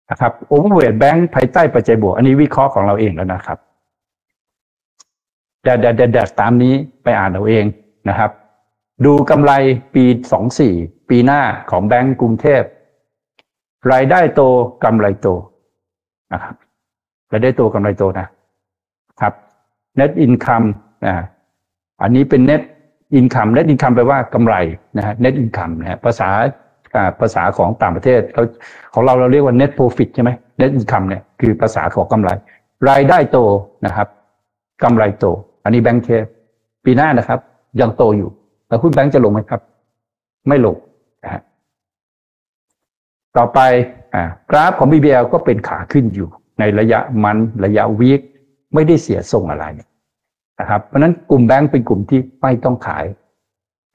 [0.10, 3.58] นะครับ overweight แบงก์ภายใต้ปัจจัยบวก อันนี้วิเคราะห์ของเราเองแล้วนะครับ
[5.64, 6.74] เดี๋ยวเดี๋ยวเดี๋ยวตามนี้
[7.04, 7.66] ไปอ่านเอาเอง
[8.10, 8.32] นะครับ
[9.06, 9.52] ดูกำไร
[9.94, 10.74] ปีสองสี่
[11.16, 11.42] ปีหน้า
[11.72, 12.64] ของแบงก์กรุงเทพ
[13.92, 14.42] รายได้โต
[14.84, 15.28] กำไรโต
[16.34, 16.56] นะครับ
[17.32, 18.28] รายได้โตกำไรโตนะ
[19.22, 19.34] ครับ
[20.00, 20.68] net income
[21.06, 21.14] นะ
[22.02, 22.62] อันนี้เป็น net
[23.20, 24.56] income net income แปลว่ากำไร
[24.98, 26.30] นะฮะ net income นะภาษา
[27.20, 28.44] ภาษาของต่างประเทศเขา
[28.94, 32.30] ของเราเราเรียกว่า net profit ใช่ไหม net income เนี่ยคือภาษาของกำไร
[32.90, 33.38] รายได้โต
[33.86, 34.08] นะครับ
[34.84, 35.26] กำไรโต
[35.64, 36.26] อันนี้แบงค์เทป
[36.86, 37.40] ปีหน้านะครับ
[37.82, 38.30] ยังโตอยู่
[38.68, 39.62] แล้วหุ้นแบงค์จะลงไหมครับ
[40.50, 40.78] ไม่ลง
[43.38, 43.60] ต่อไป
[44.52, 46.30] กราฟของ BBL ก็เป็นขาขึ้นอยู่
[46.60, 48.22] ในระยะมันระยะวีค
[48.74, 49.66] ไม่ได้เสียทรงอะไร
[50.60, 53.06] นะครับ เพราะนั้นกลุ่มแบงค์เป็นกลุ่มที่ไม่ต้องขาย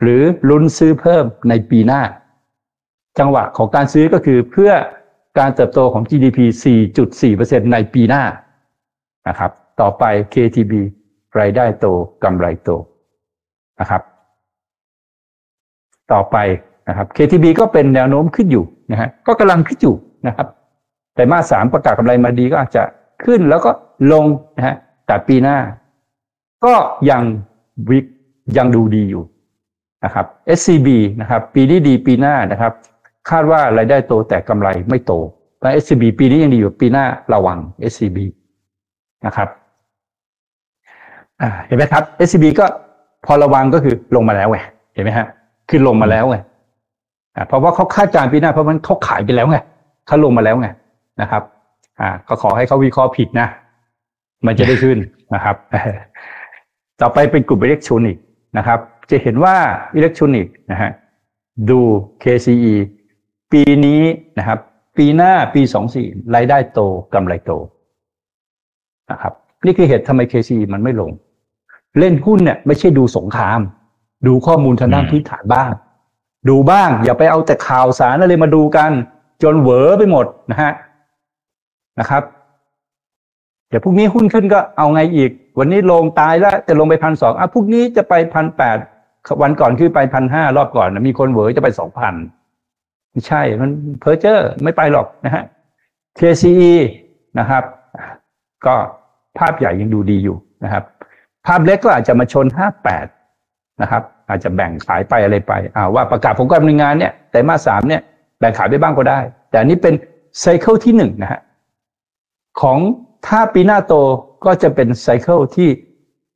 [0.01, 2.03] หรือลุ้นซื้อเพิ่มในปีหน้า
[3.19, 4.73] จังหวะของการซื้อก็คือเพื่อ
[5.39, 6.39] การเติบโตของ GDP
[7.07, 8.25] 4.4%ในปีหน้า
[9.29, 10.73] นะครับ ต่อไป KTB
[11.39, 11.87] รายได้โต
[12.25, 12.71] กำไรโต
[13.81, 14.03] นะครับ
[16.13, 16.37] ต่อไป
[16.89, 19.95] นะครับ KTB ก็เป็นแนวโน้มขึ้นอยู่ นะฮะก็กำลังขึ้นอยู่
[20.27, 20.47] นะครับ
[21.15, 22.83] แต่มาสามประกาศกำไรมาดีก็อาจจะ
[23.25, 23.71] ขึ้นแล้วก็
[24.13, 24.27] ลง
[24.57, 24.77] นะฮะ
[25.07, 25.59] แต่ปีหน้า
[26.65, 26.75] ก็
[27.11, 27.23] ยัง
[27.91, 28.05] วิก
[28.57, 29.23] ยังดูดีอยู่
[30.05, 30.27] นะครับ
[30.59, 30.89] SCB
[31.21, 32.73] นะครับ ปีนี้ดีปีหน้านะครับ
[33.31, 35.13] คาดว่ารายได้โตแต่กำไรไม่โต
[35.59, 37.59] เพราะ SCB ปีนี้ยังดีอยู่ปีหน้าระวัง
[37.93, 38.19] SCB
[39.27, 39.49] นะครับ
[41.67, 42.67] เห็นไหมครับ SCB ก็
[43.27, 44.59] พอระวังก็คือลงมาแล้วไง
[44.95, 45.27] เห็นไหมฮะ
[45.71, 46.37] คือลงมาแล้วไง
[47.47, 49.59] เพราะว่าเขาคาดการปีหน้าเพราะมันเขาขายไปแล้วไง
[50.07, 50.69] เขาลงมาแล้วไง
[51.21, 51.43] นะครับ
[52.01, 53.49] อ่า ก็ขอให้เขาวิเคราะห์ผิดนะ
[54.47, 54.99] มันจะได้ขึ้น
[55.35, 55.57] นะครับ
[57.01, 58.23] ต่อไปเป็นกลุ่มอิเล็กทรอนิกส์
[58.59, 58.79] นะครับ
[59.11, 59.57] จะเห็นว่า
[59.97, 60.91] อิเล็กทรอนิกส์นะฮะ
[61.71, 61.81] ดู
[62.23, 62.75] KCE
[63.53, 64.03] ปีนี้
[64.39, 64.59] นะครับ
[64.97, 66.81] ปีหน้าปีสองสี่รายได้โต
[67.15, 67.53] กำไรโต
[69.11, 69.33] นะครับ
[69.67, 71.11] นี่คือเหตุทำไม KCE มันไม่ลง
[71.99, 73.61] เล่นหุ้นเนี่ยไม่ใช่ดูสงคราม
[74.27, 75.71] ดูข้อมูลทางด้านพื้นฐานบ้าง
[76.49, 78.91] ดูบ้าง อย่าไปเอาแต่ข่าวสารอะไรมาดูกัน
[79.43, 80.73] จนเหวอไปหมดนะฮะ
[82.01, 82.23] นะครับ
[83.69, 88.79] เดี๋ยวพรุ่งนี้หุ้นขึ้นก็เอาไงอีก วันนี้ลงตายแล้วจะลงไปพันสองอะพรุ่งนี้จะไปพันแปด
[89.43, 92.15] วันก่อนขึ้นไปพันห้ารอบก่อนมีคนเหวอจะไปสองพัน
[93.11, 93.71] ไม่ใช่มัน
[94.01, 95.45] เพอร์เจอร์ไม่ไปหรอกนะฮะ
[96.19, 96.73] KCE
[97.39, 97.65] นะครับ
[98.67, 98.75] ก็
[99.39, 100.85] ภาพใหญ่ยังดูดีอยู่นะครับ
[101.47, 103.07] ภาพเล็กก็อาจจะมาชนห้าแปด
[103.83, 108.03] นะครับ อาจจะแบ่งขายไปอะไรไปอ่าว่าประกาศผลการดำเนินงานเนี่ยไตรมาสามเนี่ย
[108.39, 109.19] แบ่งขายไปบ้างก็ได้
[109.51, 109.95] แต่อันนี้เป็น
[110.41, 111.41] cycle ที่หนึ่งนะฮะ
[112.61, 112.79] ของ
[113.27, 113.95] ถ้าปีหน้าโต
[114.45, 115.69] ก็จะเป็น cycle ที่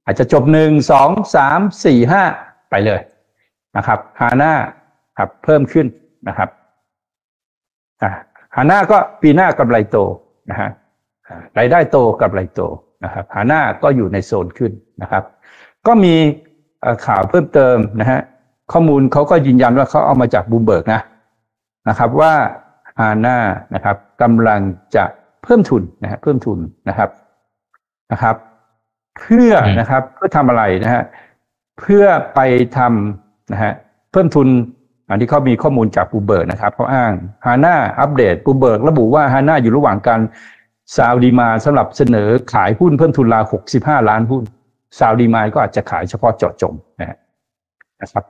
[0.05, 2.23] อาจจะจบหนึ่งสองสามสี่ห้า
[2.71, 3.01] ไปเลย
[3.77, 4.53] นะครับ Hana
[5.19, 5.87] ครับเพิ่มขึ้น
[6.29, 6.49] นะครับ
[8.03, 8.11] อ่า
[8.57, 9.97] Hana ก็ปีหน้ากำไรโต
[10.51, 10.71] นะฮะ
[11.59, 12.61] รายได้โตกำไรโต
[13.05, 14.73] นะครับ Hana ก็อยู่ในโซนขึ้น
[15.03, 15.25] นะครับ
[15.87, 16.15] ก็มี
[17.07, 18.21] ข่าวเพิ่มเติมนะฮะ
[18.73, 21.01] ข้อมูลเขาก็ยืนยันว่าเขาเอามาจากบูมเบิร์กนะ
[21.89, 22.33] นะครับว่า
[22.99, 23.39] Hana
[23.75, 24.61] นะครับกำลัง
[24.97, 25.05] จะ
[25.43, 26.59] เพิ่มทุนนะฮะเพิ่มทุน
[26.89, 27.11] นะครับ
[28.13, 28.37] นะครับ
[29.19, 31.03] เพื่อนะครับเพื่อทำอะไรนะฮะ
[31.81, 32.05] เพื่อ
[32.35, 32.41] ไป
[32.77, 33.73] ทำนะฮะ
[34.13, 34.49] เพิ่มทุน
[35.09, 37.13] อันที่เขามีข้อมูลจากบูเบิร์กนะครับเขาอ้าง
[37.47, 40.21] Hana update Bloomberg ระบุว่า Hana อยู่ระหว่างการ
[40.97, 43.45] sound demand สำหรับเสนอขายหุ้นเพิ่มทุนราว
[43.77, 44.43] 65ล้านหุ้น
[44.99, 48.25] sound demand ก็อาจจะขายเฉพาะเจาะจงนะครับ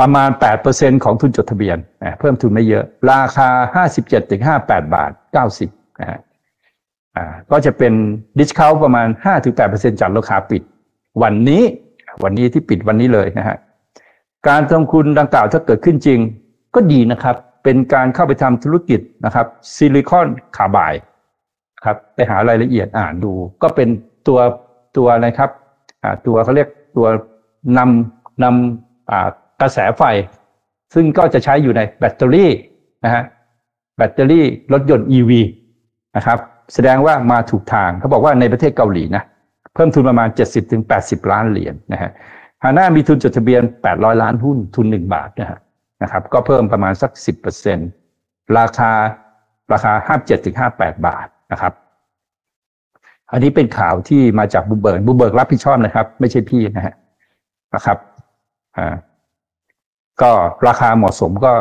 [0.00, 0.30] ประมาณ
[0.66, 3.48] 8%ของทุนจดทะเบียนนะเพิ่มทุนไม่เยอะ ราคา
[4.22, 5.10] 57-58 บาท
[5.56, 6.20] 90นะฮะ
[7.50, 7.92] ก็จะเป็น
[8.38, 9.08] discount ประมาณ
[9.54, 10.62] 5-8%จากราคาปิด
[11.22, 11.62] วันนี้
[12.22, 13.56] วันนี้ที่ปิดวันนี้เลยนะฮะ
[14.48, 16.18] การลงทุนดังกล่าวถ้าเกิดขึ้นจริง
[16.74, 20.94] ก็ดีนะครับ เป็นการเข้าไปทำธุรกิจนะครับ silicon carbide
[21.84, 23.88] ครับไปหารายละเอียดอ่านดู ก็เป็น
[24.26, 24.38] ตัว
[24.96, 25.50] ตัวอะไรครับ
[26.26, 27.06] ตัวเขาเรียกตัว
[27.78, 30.02] นำนำกระแสไฟ
[30.94, 32.50] ซึ่งก็จะใช้อยู่ในแบตเตอรี่
[33.04, 33.22] นะฮะ
[33.96, 35.30] แบตเตอรี่รถยนต์ EV
[36.16, 36.38] นะครับ
[36.74, 39.24] แสดงว่ามาถูกทางเขาบอกว่าในประเทศเกาหลีนะ
[39.74, 40.28] เพิ่มทุนประมาณ
[40.80, 42.10] 70-80 ล้านเหรียญนะฮะ
[42.62, 45.58] ฮาน่ามีทุนจดทะเบียน 800 ล้านหุ้นทุน 1 บาทนะฮะ
[46.02, 47.10] นะครับก็เพิ่มประมาณสัก
[47.84, 48.92] 10%ราคา
[49.72, 49.92] ราคา
[50.48, 51.72] 57-58 บาทนะครับ
[53.32, 56.94] อันนี้เป็นข่าวที่มาจาก Bloomberg Bloomberg รับผิดชอบนะครับ ไม่ใช่พี่นะฮะ
[57.74, 57.98] นะครับ
[58.76, 58.94] อ่า
[60.20, 60.30] ก็
[60.66, 61.52] ราคาเหมาะสมก็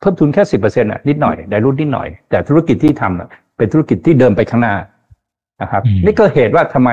[0.00, 4.74] เพิ่มทุนแค่สิบเปอร์เซ็นต์อะนิดหน่อย dilute นิดหน่อย แต่ธุรกิจที่ทำอะเป็นธุรกิจที่เดินไปข้างหน้า
[5.62, 6.90] นะครับอืมนี่ก็เหตุว่าทำไม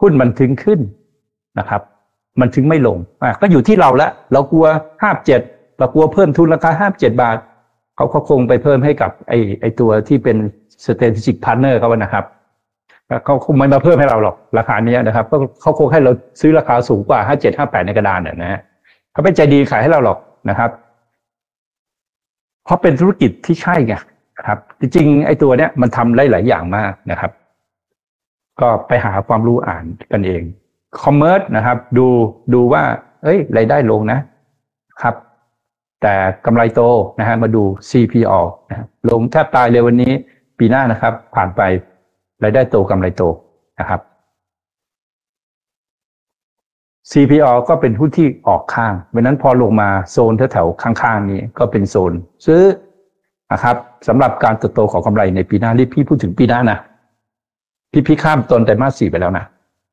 [0.00, 0.80] หุ้นมันถึงขึ้น
[1.58, 1.82] นะครับ
[2.40, 4.66] มันถึงไม่ลงอะก็อยู่ที่เราละเรากลัว
[5.02, 5.40] ห้าเจ็ด
[5.78, 7.36] เรากลัวเพิ่มทุนราคาห้าเจ็ดบาท
[7.96, 10.36] เขาก็คงไปเพิ่มให้กับไอไอตัวที่เป็น
[10.82, 12.37] strategic partner เขาอะนะครับแล้ว
[13.24, 18.60] เขาคงไม่มาเพิ่มให้เราหรอกราคาเนี้ยนะครับก็เขาคงให้เราซื้อราคาสูงกว่าห้าเจ็ดห้าแปดในกระดานเนี่ยนะฮะ
[19.12, 20.18] เขาไม่ใจดีขายให้เราหรอก
[20.50, 20.70] นะครับ
[22.64, 23.94] เพราะเป็นธุรกิจที่ใช่ไง
[24.46, 27.30] ครับ จริงๆไอ้ตัวเนี้ยมันทำได้หลายอย่างมากนะครับ
[28.60, 30.42] ก็ไปหาความรู้อ่านกันเอง
[31.02, 32.06] คอมเมอร์สนะครับ ดู
[32.54, 32.82] ดูว่า
[33.22, 34.18] เอ้ยรายได้ลงนะ
[35.02, 35.14] ครับ
[36.02, 36.14] แต่
[36.46, 36.80] กำไรโต
[37.20, 38.40] นะฮะมาดู CPO
[38.70, 40.12] นะลงแทบตายเลยวันนี้
[40.58, 41.62] ปีหน้านะครับ ผ่านไป
[42.42, 43.22] รายได้โตกำไรโต
[43.80, 44.00] นะครับ
[47.10, 52.12] CPO ก็เป็นหุ้นที่ออกข้างเพราะนั้นพอลงมาโซนแถวๆข้างๆนี้ก็เป็นโซน
[52.46, 52.62] ซื้อ
[53.52, 53.76] นะครับ
[54.08, 56.78] สำหรับการเติบโตของกำไรในปีหน้าที่พี่พูดถึงปีหน้านะ
[57.92, 59.44] พี่พี่ข้ามตนไตรมาสสี่ไปแล้วนะ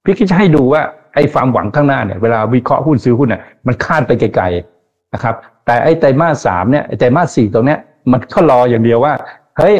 [0.03, 0.81] พี่คิดจะให้ดูว่า
[1.15, 5.35] ไอ้ความหวังข้างหน้าเนี่ยเวลาวิเคราะห์หุ้นซื้อหุ้นเนี่ยมันคาดไปไกลๆนะครับ
[5.65, 7.79] แต่ไอ้ไตรมาสสามเนี่ยไอ้ไตรมาสสี่ตรงเนี้ย
[8.11, 9.13] มันก็รออย่างเดียวว่า
[9.57, 9.75] เฮ้ย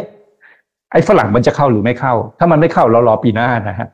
[0.96, 3.88] ไอ้ฝรั่งมันจะเข้าหรือไม่เข้า ถ้ามันไม่เข้าเรารอปีหน้านะฮะ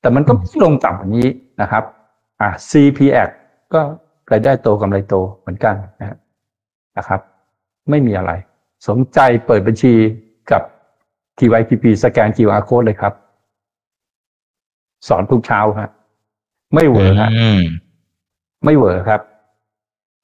[0.00, 1.26] แต่มันก็ไม่ลงต่ำกว่านี้
[1.62, 1.84] นะครับ
[2.40, 3.28] อ่า CPX
[3.72, 3.80] ก็
[4.32, 6.16] รายได้โตกำไรโตเหมือนกันนะฮะ
[6.98, 7.20] นะครับ
[7.90, 8.32] ไม่มีอะไร
[8.88, 9.94] สนใจเปิดบัญชี
[10.50, 10.62] กับ
[11.38, 13.12] TYPP สแกน QR code เลยครับ
[15.08, 15.90] สอนทุกเช้าฮะ
[16.74, 17.62] ไม่เหวอฮะอืม
[18.64, 19.20] ไม่เหวอครับ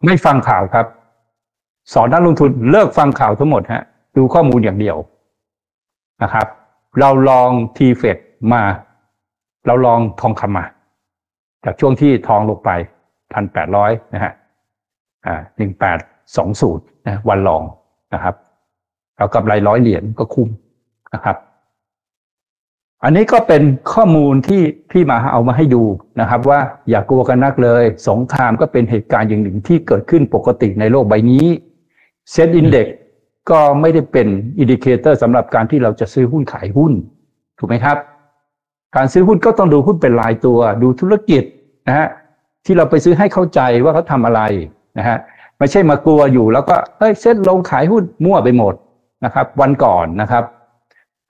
[0.05, 0.87] ไม่ฟังข่าวครับ
[1.93, 3.83] สอนนักลงทุนเลิกฟังข่าวทั้งหมดฮะ
[4.17, 4.97] ดูข้อมูลอย่างเดียว
[6.23, 6.47] นะครับ
[7.01, 8.19] เราลองทีเฟด
[8.53, 8.63] มา
[9.67, 10.65] เราลองทองคำมา
[11.65, 12.71] จากช่วงที่ทองลงไป
[13.33, 14.33] พันแปดร้อยนะฮะ
[15.27, 15.99] อ่าหนึ่งแปด
[16.37, 17.63] สองศูนย์นะวันลอง
[18.15, 18.35] นะครับ
[19.17, 20.49] เอากำไรร้อยเหรียญก็คุ้ม
[21.15, 21.37] นะครับ
[23.05, 23.63] อันนี้ก็เป็น
[23.93, 25.83] ข้อมูลที่พี่มาเอามาให้ดู
[26.21, 26.61] นะครับ ว่า
[26.91, 31.47] อย่ากลัวกันนักเลย สงครามก็เป็นเหตุการณ์อย่างหนึ่งที่เกิดขึ้นปกติในโลกใบนี้
[32.31, 32.87] SET index
[33.51, 34.27] ก็ไม่ได้เป็น
[34.59, 36.93] indicator สำหรับการที่เราจะซื้อหุ้นขายหุ้น
[37.59, 37.97] ถูกไหมครับ
[38.97, 41.43] การซื้อหุ้นก็ต้องดูหุ้นเป็นรายตัว ดูธุรกิจ
[41.89, 42.09] นะฮะ
[42.65, 44.41] ที่เราไปซื้อให้เข้าใจว่าเขาทำอะไร
[44.99, 45.19] นะฮะ
[45.59, 48.75] ไม่ใช่มากลัวอยู่แล้วก็เฮ้ยเซ็ตลงขายหุ้นมั่วไปหมด
[49.25, 50.45] นะครับ วันก่อนนะครับ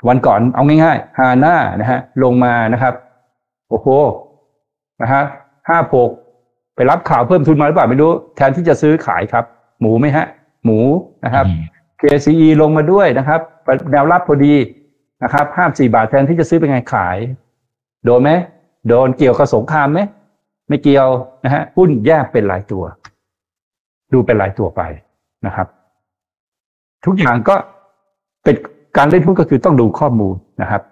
[0.09, 2.95] วันก่อนเอาง่ายๆฮาน่านะฮะลงมานะครับ
[3.69, 3.89] โอ้โห
[5.03, 5.23] นะฮะ
[5.69, 6.11] ห้าหก
[6.75, 9.45] ไปรับข่าวเพิ่มทุนมาหรือเปล่าไม่รู้ แทนที่จะซื้อขายครับ
[9.81, 10.27] หมูไหมฮะ
[10.65, 10.79] หมู
[11.25, 11.47] นะครับ
[12.03, 13.41] KCE ลงมาด้วยนะครับ
[13.93, 14.55] แนวรับพอดี
[15.23, 17.19] นะครับห้าสี่บาทแทนที่จะซื้อเป็นไงขาย
[18.05, 18.31] โดนไหม
[18.89, 20.01] โดนเกี่ยวกับสงครามไหม
[20.69, 21.09] ไม่เกี่ยว
[21.45, 22.85] นะฮะหุ้นแยกเป็นรายตัว
[24.13, 24.83] ดูเป็นรายตัวไป
[25.47, 25.67] นะครับ
[27.05, 27.55] ทุกอย่างก็
[28.45, 28.57] เป็น
[28.97, 30.83] การเล่นหุ้นก็คือต้องดูข้อมูลนะครับ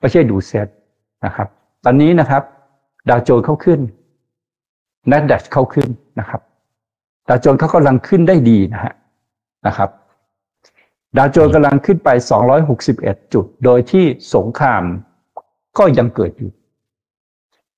[0.00, 0.68] ไม่ใช่ดูเซต
[1.24, 1.48] นะครับ
[1.84, 2.42] ตอนนี้นะครับ
[3.08, 3.80] ดาวโจนส์เข้าขึ้น
[5.10, 5.88] n a s d a q เข้าขึ้น
[6.20, 6.40] นะครับ
[7.28, 8.92] ดาวโจนส์เขากำลังขึ้นได้ดีนะฮะ
[9.66, 9.90] นะครับ
[11.16, 12.08] ดาวโจนส์กำลังขึ้นไป
[12.70, 14.04] 261 จุด โดยที่
[14.34, 14.82] สงคราม
[15.78, 16.50] ก็ยังเกิดอยู่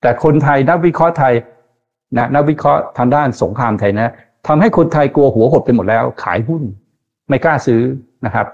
[0.01, 1.33] แต่คนไทยนักวิเคราะห์ไทย
[2.17, 4.13] นะนักวิเคราะห์ทางด้านสงครามไทยนะ
[4.47, 6.63] ทำให้คนไทยกลัวหัวหดไปหมดแล้ว ขายหุ้น
[7.29, 7.81] ไม่กล้าซื้อ
[8.25, 8.47] นะครับ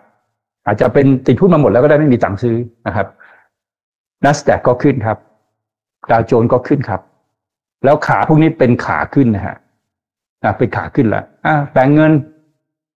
[0.66, 2.56] อาจจะเป็นติดหุ้นมาหมดแล้วก็ได้ไม่มีตังค์ซื้อ
[2.88, 3.08] นะครับ
[4.26, 5.18] นัสแดกก็ขึ้นครับ
[6.12, 7.02] ดาวโจนส์ก็ขึ้นครับ
[7.86, 9.56] แล้วขาพวกนี้เป็นขาขึ้นนะฮะ
[10.44, 12.12] อะเป็นขาขึ้นแล้วอะแบ่งเงิน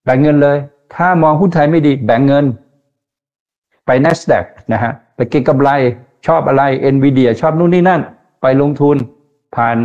[0.05, 0.57] แบ่งเงินเลย
[0.95, 2.45] ถ้ามองหุ้นไทยไม่ดีแบ่งเงิน
[3.86, 5.69] ไป NASDAQ นะฮะไปเก็งกำไร
[6.27, 6.63] ชอบอะไร
[6.93, 8.01] NVIDIA ชอบนู่นนี่นั่น
[8.41, 8.95] ไปลงทุน
[9.55, 9.77] ผ่าน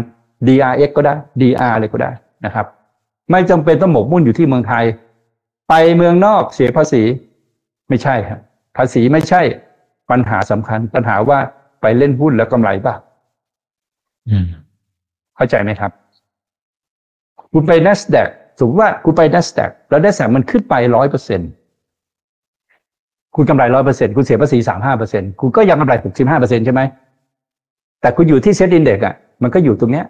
[0.46, 2.10] DRX ก็ได้ DR เลยก็ได้
[2.44, 2.66] นะครับ
[3.30, 4.84] ไม่จำเป็นต้องหมกมุ่นอยู่ที่เมืองไทย
[5.68, 7.02] ไปเมืองนอกเสียภาษี
[7.88, 8.40] ไม่ใช่ครับ
[8.76, 9.42] ภาษีไม่ใช่
[10.10, 11.38] ปัญหาสำคัญ ปัญหาว่า
[11.80, 12.98] ไปเล่นหุ้นแล้วกำไรบ้าง
[14.30, 14.46] อืม
[15.36, 15.92] เข้าใจไหมครับ
[17.52, 18.28] คุณไป NASDAQ
[18.58, 21.44] สมมติว่าคุณไป NASDAQ แล้ว NASDAQ มันขึ้นไปร้อยเปอร์เซ็นต
[23.34, 26.82] คุณกำไรร้อยเปอร์เซ็นคุณเสียภาษีสามห้าเปอร์เซ็นคุณก็ยังกำไรหกสิบห้าเปอร์เซ็นใช่ไหม
[28.00, 30.06] แต่คุณอยู่ที่เซ็ตอินเด็กอะ มันก็อยู่ตรงเนี้ย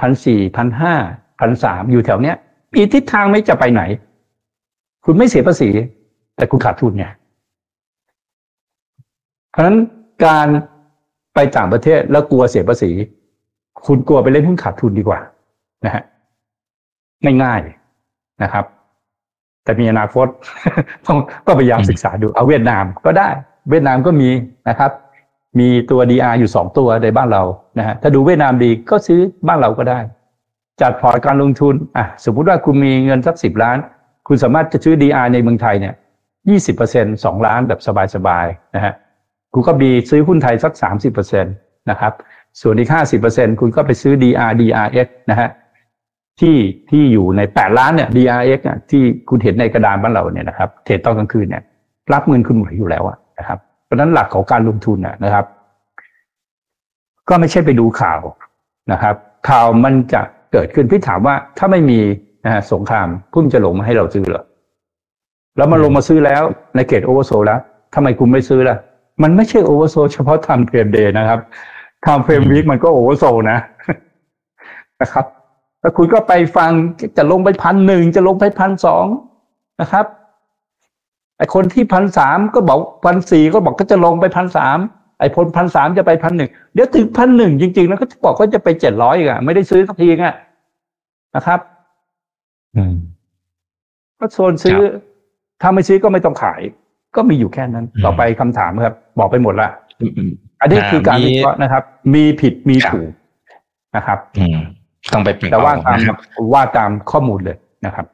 [0.00, 0.94] พันสี่พันห้า
[1.40, 2.36] พันสามอยู่แถวเนี้ย
[2.74, 3.82] มีทิศทางไม่จะไปไหน
[5.04, 5.70] คุณไม่เสียภาษี
[6.36, 7.04] แต่คุณขาดทุนไง
[9.50, 9.76] เพราะฉะนั้น
[10.24, 10.46] การ
[11.34, 12.90] ไปต่างประเทศแล้วกลัวเสียภาษี
[13.86, 15.20] คุณกลัวไปเล่นหุ้นขาดทุนดีกว่า
[15.84, 16.02] นะฮะ
[17.44, 17.60] ง่าย
[18.42, 18.64] นะครับ
[19.64, 20.26] แต่มีอนาคต
[21.06, 23.28] ต้องก็พยายามศึกษาดูเอาเวียดนามก็ได้
[23.70, 24.30] เวียดนามก็มี
[24.68, 24.90] นะครับ
[25.58, 27.42] มีตัว DR อยู่สองตัวในบ้านเรา
[27.78, 30.00] นะฮะถ้าดูเวียดนามดีก็ซื้อบ้านเราก็ได้
[30.80, 33.78] จัดพอร์ตการลงทุนอะสมมุติว่าคุณมีเงินสักสิบล้าน
[34.28, 35.94] คุณสามารถจะซื้อ DR ในเมืองไทยเนี่ย
[36.48, 37.80] ยี่สิบเปอร์เซ็นสองล้านแบบ
[38.14, 38.94] สบายๆนะฮะ
[39.52, 41.48] คุณก็มีซื้อหุ้นไทยสักสามสิบเปอร์เซ็นต
[41.90, 42.12] นะครับ
[42.60, 45.48] ส่วนอีกห้าสิบเปอร์เซ็นคุณก็ไปซื้อ DR DRX นะฮะ
[46.40, 46.56] ที่
[46.90, 51.62] ที่อยู่ในแปดล้านเนี่ย DRX อะที่คุณเห็นในกระดานบ้านเราเนี่ยนะครับเทรดตอนกลางคืนเนี่ย
[52.12, 55.44] รับเงินคุณหมดอยู่แล้วอะนะครับ เพราะนั้นหลักของการลงทุนอะนะครับ
[57.28, 58.20] ก็ไม่ใช่ไปดูข่าว
[58.92, 59.14] นะครับ
[59.48, 60.20] ข่าวมันจะ
[60.52, 62.00] เกิดขึ้นพี่ถามว่าถ้าไม่มี
[62.44, 64.44] นะฮะสงครามพุ่งจะลงมาให้เราซื้อเหรอ
[65.56, 66.42] แล้วมันลงมาซื้อแล้ว
[66.76, 67.60] ในเขต oversold แล้ว
[67.94, 68.76] ทำไมคุณไม่ซื้อล่ะ
[69.22, 71.40] มันไม่ใช่ oversold เฉพาะ time frame day นะครับ
[72.06, 73.58] time frame week มันก็ oversold นะ
[75.00, 75.26] นะครับ
[75.80, 76.70] แล้วคุณก็ไปฟัง
[77.16, 79.06] จะลงไปพันหนึ่งจะลงไปพันสอง
[79.80, 80.06] นะครับ
[81.38, 84.78] ไอคนที่พันสามก็บอกพันสี่ก็บอกก็จะลงไปพันสาม
[85.18, 90.36] ไอ้พอพันสามจะไปพันหนึ่งเดี๋ยวถึงพันหนึ่งจริงๆ แล้วก็บอกว่าจะไปเจ็ดร้อยอะ ไม่ได้ซื้อสักทีอะ
[91.36, 91.60] นะครับ
[92.76, 92.94] อืม
[94.18, 94.78] ก็โซนซื้อ
[95.62, 96.60] ถ้าไม่ซื้อก็ไม่ต้องขาย
[97.16, 99.68] ก็มีอยู่แค่นั้นอืมต่อไปคำถามครับ บอกไปหมดละ
[100.00, 101.82] อืมอืมอันนี้อ่าคือการมีวิเคราะห์นะครับ
[102.14, 103.10] มีผิดมีครับถูก
[103.96, 104.58] นะครับอืม
[105.12, 106.16] ต้องไปเปลี่ยนแต่ว่าเอตามนะครับ
[106.52, 108.06] ว่าตามข้อมูลเลยนะครับ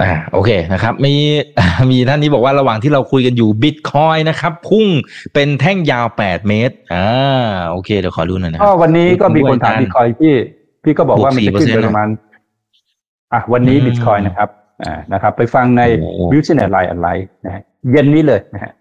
[0.00, 1.14] อ่าโอเคนะครับ มี
[1.90, 4.86] มีท่านนี้บอกว่าระหว่างที่เราคุยกันอยู่บิตคอยนะครับ พุ่ง
[5.34, 7.06] เป็นแท่งยาวแปดเมตรอ่า
[7.70, 10.34] โอเคเดี๋ยวขอดูหน่อยนะคก็รับวันนี้ก็มีคนถามด้วยกันบิตคอยพี่
[10.84, 12.08] พี่ก็บอกว่ามันจะขึ้นบวก4%ไปประมาณ
[13.32, 14.48] อะวันนี้อืมบิตคอยนะครับ
[14.84, 17.08] อ่านะครับ ไปฟังในโอ้โหวิวเชนไลน์อะไร
[17.44, 18.72] นะฮะเย็นนี้เลยนะฮะ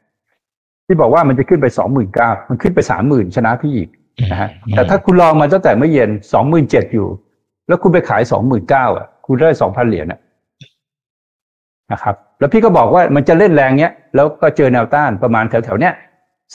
[0.87, 3.89] ที่บอกว่ามันจะขึ้นไปสองหมื่นเก้ามันขึ้นไปสามหมื่นชนะพี่อีก
[4.31, 7.07] นะฮะแต่ถ้าคุณลองมาตั้งแต่เมื่อเย็นสองหมื่นเจ็ดอยู่
[7.67, 10.19] แล้วคุณไปขายสองหมื่นเก้าอะ คุณได้สองพันเหรียญอะ
[11.91, 15.93] นะครับ แล้วพี่ก็บอกว่ามันจะเล่นแรงเนี้ย แล้วก็เจอแนวต้านประมาณแถวๆเนี้ย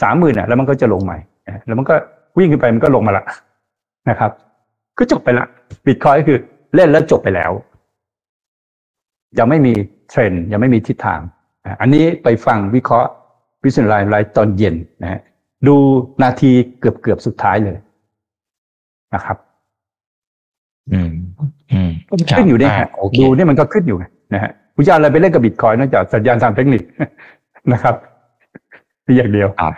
[0.03, 1.95] สามหมื่นอะ แล้วมันก็จะลงใหม่นะฮะแล้วมันก็
[2.39, 3.25] วิ่งขึ้นไปมันก็ลงมาละ
[4.11, 4.31] นะครับ
[4.99, 5.47] ก็จบไปละ
[5.87, 6.39] บิตคอยก็คือ
[6.75, 7.51] เล่นแล้วจบไปแล้ว
[9.39, 9.73] ยังไม่มี
[10.11, 11.21] เทรนด์ยังไม่มีทิศทาง
[11.65, 13.11] อะอันนี้ไปฟังวิเคราะห์
[13.65, 15.21] วิสัยไลน์ไลน์ตอนเย็นนะฮะ
[15.67, 15.77] ดู
[16.23, 16.51] นาที
[16.81, 17.77] เกือบเกือบๆสุดท้ายเลย
[19.15, 19.37] นะครับ
[20.93, 21.11] อืม
[21.73, 24.05] อืมก็ขึ้นอยู่เนี่ยาฮะโอเคดูเนี่ยมันก็ขึ้นอยู่ไง
[24.35, 26.83] นะฮะคุณจะเอาอะไรไปเล่นกับบิตคอยนอกจากสัญญาณทางเทคนิค
[27.73, 27.95] นะครับ
[29.07, 29.75] นี่อย่างเดียวครับ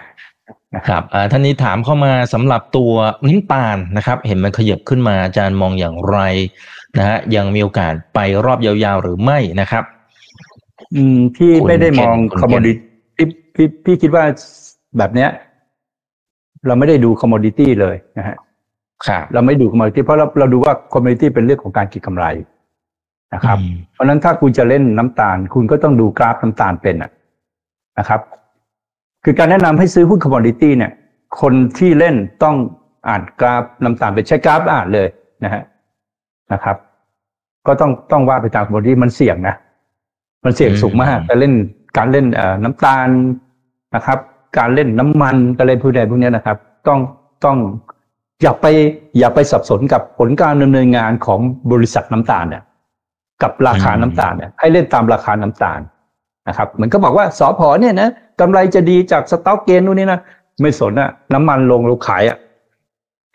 [0.89, 2.93] ครับอ่าท่านนี้ถามเข้ามาสำหรับตัว
[3.29, 6.19] น้ำตาลนะครับ เห็นมันขยับขึ้นมาอาจารย์มองอย่างไร
[6.99, 9.85] นะฮะยังมีโอกาสไปรอบยาวๆหรือไม่นะครับ
[10.95, 14.25] อืมพี่คุณไม่ได้มอง commodity พี่พี่คิดว่า
[14.99, 15.31] แบบเนี้ย
[16.67, 18.37] เราไม่ได้ดู commodity เลยนะฮะ
[19.07, 22.25] ครับเราไม่ดู commodity เพราะเราเราดูว่า commodity เป็นเรื่องของการเก็งกำไร
[23.35, 27.11] นะครับอืมเพราะฉะนั้นถ้าคุณจะเล่นน้ำตาล คุณก็ต้องดูกราฟน้ำตาลเป็นอะ
[27.99, 28.21] นะครับ
[29.25, 30.93] คือการแนะนำให้ซื้อหุ้น commodity เนี่ย
[31.41, 32.57] คนที่เล่นต้อง
[33.09, 35.09] อ่านกราฟน้ำตาลเป็นใช้กราฟอ่านเลย
[35.45, 35.63] นะฮะ
[36.53, 36.77] นะครับ
[37.67, 39.55] ก็ต้องต้องว่าไปตาม commodity มันเสี่ยงนะ
[40.45, 41.53] มันเสี่ยงสูงมากแต่เล่น
[41.97, 43.09] การเล่นเอ่อน้ำตาล
[43.97, 44.19] นะครับ
[44.59, 46.57] การเล่นน้ำมันการเล่นพวกใดพวกเนี้ยนะครับ
[46.89, 46.99] ต้อง
[47.45, 47.57] ต้อง
[48.43, 48.67] อย่าไป
[49.19, 51.41] อย่าไปสับสนกับผลการดำเนินงานของ
[51.73, 52.63] บริษัทน้ำตาลเนี่ย
[53.43, 55.81] กับราคาน้ำตาลเนี่ยให้เล่นตามราคาน้ำตาล
[56.49, 60.21] นะครับเหมือนก็บอกว่าสอพอเนี่ยนะกำไรจะดีจาก stock gain นู่นนี่นะ
[60.61, 62.39] ไม่สนอะน้ำมันลงเราขายอะ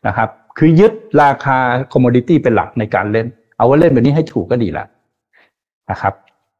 [0.07, 1.57] นะครับ คือยึดราคา
[1.93, 4.85] commodity เป็นหลักในการเล่น เอาว่าเล่นแบบนี้ให้ถูกก็ดีละ
[5.91, 6.13] นะครับ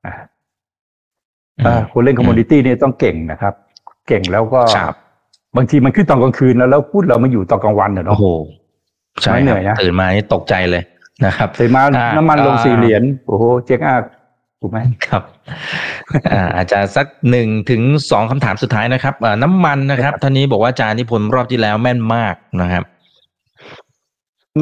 [0.06, 0.14] อ่า
[1.66, 3.54] อ่าคนเล่น commodity เนี่ยต้องเก่งนะครับ
[4.08, 4.96] เก่งแล้วก็ครับ
[5.58, 8.26] บางทีมันขึ้นตอนกลางคืนแล้วแล้วพูดเรามาอยู่ตอนกลางวันเนอะโอ้เนาะโห
[9.22, 10.84] ใช่ไม่เหนื่อยนะตื่นมานี่ตกใจเลย
[11.26, 14.04] นะครับตื่นมาอ่าน้ำมันลงอ่าสี่เหรียญโอ้โหเจ๊งอาก
[14.62, 15.24] ถูกไหมครับ
[16.32, 17.82] อ่าอาจจะสักหนึ่งถึง
[18.12, 22.84] สองคำถามสุดท้ายนะครับอ่าน้ำมันนะครับท่านนี้บอกว่าอาจารย์นิพนธ์รอบที่แล้วแม่นมากนะครับ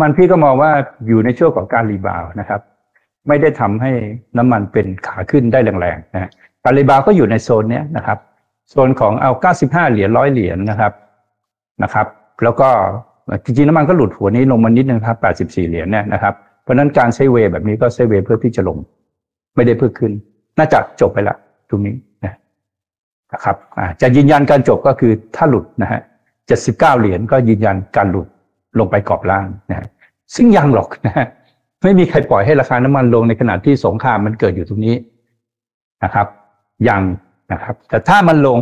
[0.02, 0.72] มันพี่ก็มองว่า
[1.08, 2.62] อยู่ในช่วงของการรีบาวด์นะครับ
[3.28, 3.91] ไม่ได้ทำให้
[4.38, 6.30] น้ำมันเป็นขาขึ้นได้แรงๆนะฮะ
[6.64, 8.18] การ rebound ก็อยู่ในโซนเนี้ยนะครับ
[8.70, 10.93] โซนของเอา 95 เหรียญร้อยเหรียญนะครับ
[11.84, 12.07] นะครับ
[12.43, 12.70] แล้วก็
[13.43, 16.34] จริงๆน้ำมันก็หลุดหัวนี้ลงมานิดนึงครับ 84 เหรียญเนี่ยนะครับ
[16.64, 18.78] เพราะนั้นการ sideway แบบนี้ก็ sideway เพื่อที่จะลง
[19.55, 20.11] ไม่ได้เพื่อขึ้น
[20.57, 21.36] น่าจะจบไปละ
[21.70, 21.95] ตรงนี้
[22.26, 22.34] นะ
[23.34, 23.55] นะครับ
[24.01, 26.01] จะยืนยันการจบก็คือถ้าหลุดนะฮะ
[26.45, 28.28] 79 เหรียญก็ยืนยันการหลุด
[28.80, 29.88] ลงไปกรอบล่างนะฮะ
[30.36, 31.28] ซึ่งยังหรอกนะฮะ
[31.84, 34.95] ไม่มีใครปล่อยให้ราคาน้ำมันลงในขณะที่สงครามมันเกิดอยู่ตรงนี้
[36.03, 36.28] นะครับ
[36.89, 37.01] ยัง
[37.54, 38.58] นะครับ แต่ถ้ามันลง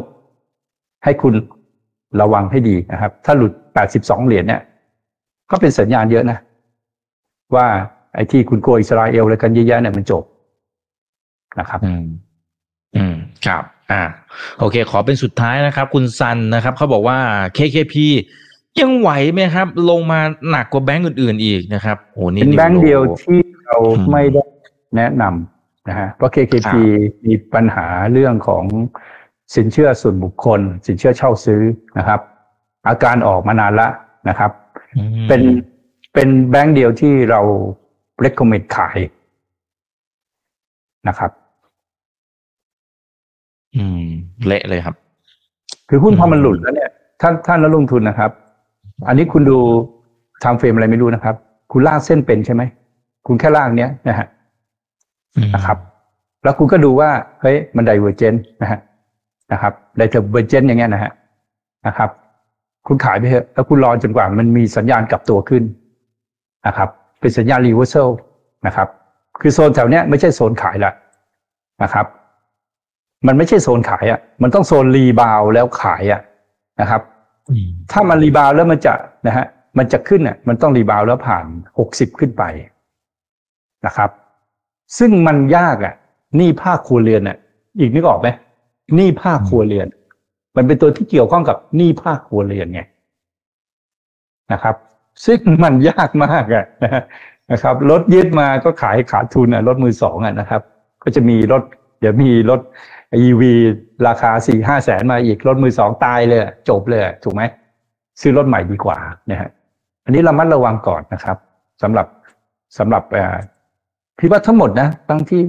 [1.04, 1.34] ให้คุณ
[2.22, 3.54] ระวังให้ดีนะครับ ถ้าหลุด
[3.90, 4.62] 82 เหรียญเนี่ย
[5.52, 6.38] ก็เป็นสัญญาณเยอะนะ
[7.56, 7.68] ว่า
[8.14, 10.24] ไอ้ที่คุณโกลัวอิสราเอลอะไรกันเยอะแยะเนี่ยมันจบ
[11.60, 12.06] นะครับ อืม
[12.96, 13.16] อืม
[13.46, 14.02] ครับ อ่า
[14.60, 17.18] โอเค ขอเป็นสุดท้ายนะครับ คุณซันนะครับ เขาบอกว่า
[17.58, 17.96] KKP
[18.80, 20.20] ยังไหวไหมครับ ลงมา
[20.50, 24.44] หนักกว่าแบงก์อื่นๆอีกนะครับโอ้นี่เป็นแบงค์เดียวที่เราอืมไม่ได้
[24.96, 25.51] แนะนำ
[25.90, 26.76] นะฮะเพราะ KKP ครับ
[27.26, 28.64] มีปัญหาเรื่องของ
[29.56, 31.62] สินเชื่อส่วนบุคคล สินเชื่อเช่าซื้อ
[31.98, 32.20] นะครับ
[32.88, 33.88] อาการออกมานานละ
[34.30, 34.52] นะครับ
[34.98, 35.42] อืมเป็น
[36.14, 37.42] เป็นแบงค์เดียวที่เรา
[38.24, 39.00] recommend ขาย
[41.08, 41.32] นะครับ
[43.76, 44.04] อืม
[44.48, 44.96] เละเลยครับ
[45.90, 48.32] คือหุ้นอืมพอมันหลุดแล้วเนี่ย ท่านท่านนักลงทุนนะครับ
[49.08, 49.60] อันนี้คุณดู
[50.44, 51.36] time frame อะไรไม่รู้นะครับ
[51.72, 52.64] คุณลากเส้นเป็นใช่ไหม
[53.28, 54.41] คุณแค่ลากเนี้ยนะฮะอืม
[55.56, 55.78] นะครับ
[56.44, 57.10] แล้วคุณก็ดูว่า
[57.42, 58.80] เฮ้ยมัน divergence นะฮะ
[59.52, 61.12] นะครับ divergence อย่างเงี้ยนะฮะ
[61.88, 62.10] นะครับ
[62.88, 65.64] คุณขายไปเถอะแล้วคุณรอจนกว่ามันมีสัญญาณกลับตัวขึ้น
[66.68, 68.10] นะครับ เป็นสัญญาณ reversal
[68.68, 68.88] นะครับ
[69.42, 70.92] คือโซนแถวเนี้ยไม่ใช่โซนขายละ
[71.84, 72.06] นะครับ
[73.28, 76.22] มันไม่ใช่โซนขายอะ มันต้องโซน rebound แล้วขายอะ
[76.82, 77.02] นะครับ
[77.50, 78.94] อืมถ้ามัน rebound แล้วมันจะ
[79.28, 79.46] นะฮะ
[79.78, 81.46] มันจะขึ้นอะ มันต้อง rebound แล้วผ่าน
[81.80, 82.44] หกสิบขึ้นไป
[83.86, 84.10] นะครับ
[84.98, 85.94] ซึ่งมันยากอะ
[86.38, 87.38] หนี้ภาคครัวเรือนอะ
[87.80, 88.28] อีกนึกออกไหม
[88.96, 89.88] หนี้ภาคครัวเรือน
[90.56, 92.82] มันเป็นตัวที่เกี่ยวข้องกับหนี้ภาคครัวเรือนไง
[94.52, 94.76] นะครับ
[95.26, 97.04] ซึ่งมันยากมากอะนะ
[97.52, 100.62] นะครับรถยึดมาก็ขายขาดทุนอะรถมือสองอะนะครับ
[101.04, 101.64] ก็จะมีรถ
[102.00, 102.60] เดี๋ยวมีรถ
[103.24, 103.42] EV
[104.08, 107.44] ราคาสี่ห้าแสนมาอีกรถมือสองตายเลยจบเลยถูกไหม
[108.22, 108.98] ซื้อรถใหม่ดีกว่า
[109.32, 109.50] นะฮะ
[110.06, 111.38] อันนี้เรามัดระวังก่อนนะครับ
[111.82, 112.08] สำหรับ
[112.78, 113.04] สำหรับ
[114.22, 115.42] พี่ว่าทั้งหมดนะทั้งที่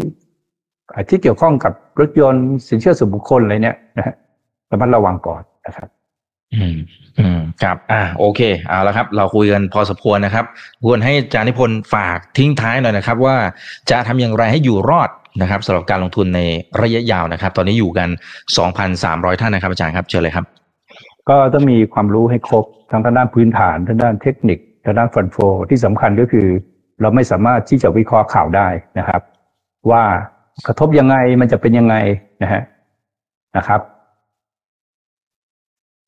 [0.93, 4.14] อ่าที่เกี่ยวข้องกับรถยนต์สินเชื่อส่วนบุคคลอะไรเนี่ยนะฮะ
[4.70, 5.89] ระมัดระวังก่อนนะครับ
[6.55, 6.77] อืม
[7.18, 10.45] อืม ครับ อ่า โอเค เอาละครับ เราคุยกันพอสมควรนะครับ
[10.85, 13.37] ควรให้อาจารย์นิพนธ์ฝากทิ้งท้ายหน่อยนะครับ ว่า
[13.91, 15.11] จะทำอย่างไรให้อยู่รอด
[15.43, 16.41] นะครับสำหรับการลงทุนใน
[16.83, 18.09] ระยะยาวนะครับ ตอนนี้อยู่กัน
[18.75, 20.45] 2,300 ท่านนะครับอาจารย์ครับ เชิญเลยครับ
[21.29, 25.37] ก็ต้องมีความรู้ให้ครบทั้งทางด้านพื้นฐานทางด้านเทคนิคทางด้านฟันโฟ
[25.70, 26.47] ที่สำคัญก็คือ
[27.01, 28.68] เราไม่สามารถที่จะวิเคราะห์ข่าวได้
[28.99, 29.22] นะครับ
[29.90, 30.05] ว่า
[30.66, 31.95] กระทบยังไงมันจะเป็นยังไง
[32.43, 32.62] นะฮะ
[33.57, 33.80] นะครับ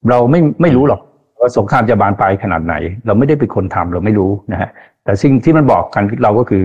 [0.08, 1.00] เราไม่ไม่รู้หรอก
[1.40, 2.74] ว่าสงครามจะบานปลายขนาดไหน
[3.06, 4.68] เราไม่ได้เป็นคนทำเราไม่รู้นะฮะ
[5.04, 6.64] แต่สิ่งที่มันบอกกันเราก็คือ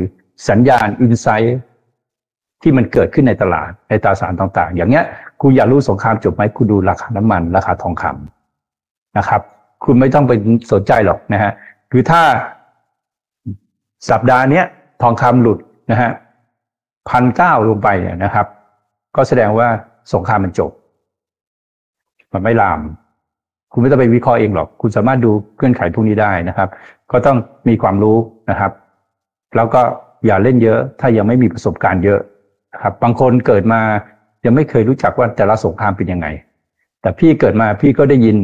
[0.49, 1.59] สัญญาณอินไซต์
[2.61, 5.05] ที่มันเกิดขึ้นในตลาดในตราสารต่างๆ อย่างเงี้ย
[5.41, 9.41] คุณอยากรู้สงครามจบไหมคุณดูราคาน้ำมัน ราคาทองคำนะครับ
[9.85, 10.31] คุณไม่ต้องไป
[10.71, 11.51] สนใจหรอกนะฮะ
[11.91, 12.21] คือถ้า
[14.09, 14.61] สัปดาห์นี้
[15.01, 15.59] ทองคำหลุด
[15.91, 16.11] นะฮะ
[17.09, 18.47] พันเก้าลงไปเนี่ยนะครับ
[19.15, 19.67] ก็แสดงว่า
[20.13, 20.71] สงครามมันจบ
[22.33, 22.79] มันไม่ลาม
[23.71, 26.69] คุณไม่ต้องไปวิเคราะห์เองหรอก คุณสามารถดูเงื่อนไขพวกนี้ได้นะครับ
[27.11, 27.37] ก็ต้อง
[27.67, 28.17] มีความรู้
[28.49, 28.71] นะครับ
[29.55, 29.81] แล้วก็
[30.25, 32.19] อย่าเล่นเยอะ ถ้ายังไม่มีประสบการณ์เยอะ
[32.73, 33.81] นะครับ บางคนเกิดมา
[34.45, 36.27] ยังไม่เคยรู้จักว่าแต่ละสงครามเป็นยังไง
[37.01, 38.37] แต่พี่เกิดมาพี่ก็ได้ยิน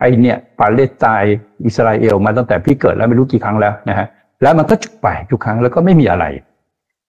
[0.00, 1.36] ไอเนี่ยปาเลสไตน์
[1.66, 4.06] อิสราเอลมาตั้งแต่พี่เกิดแล้วไม่รู้กี่ครั้งแล้วนะฮะ
[4.42, 6.24] แล้วมันก็จุกไปทุกครั้งแล้วก็ไม่มีอะไร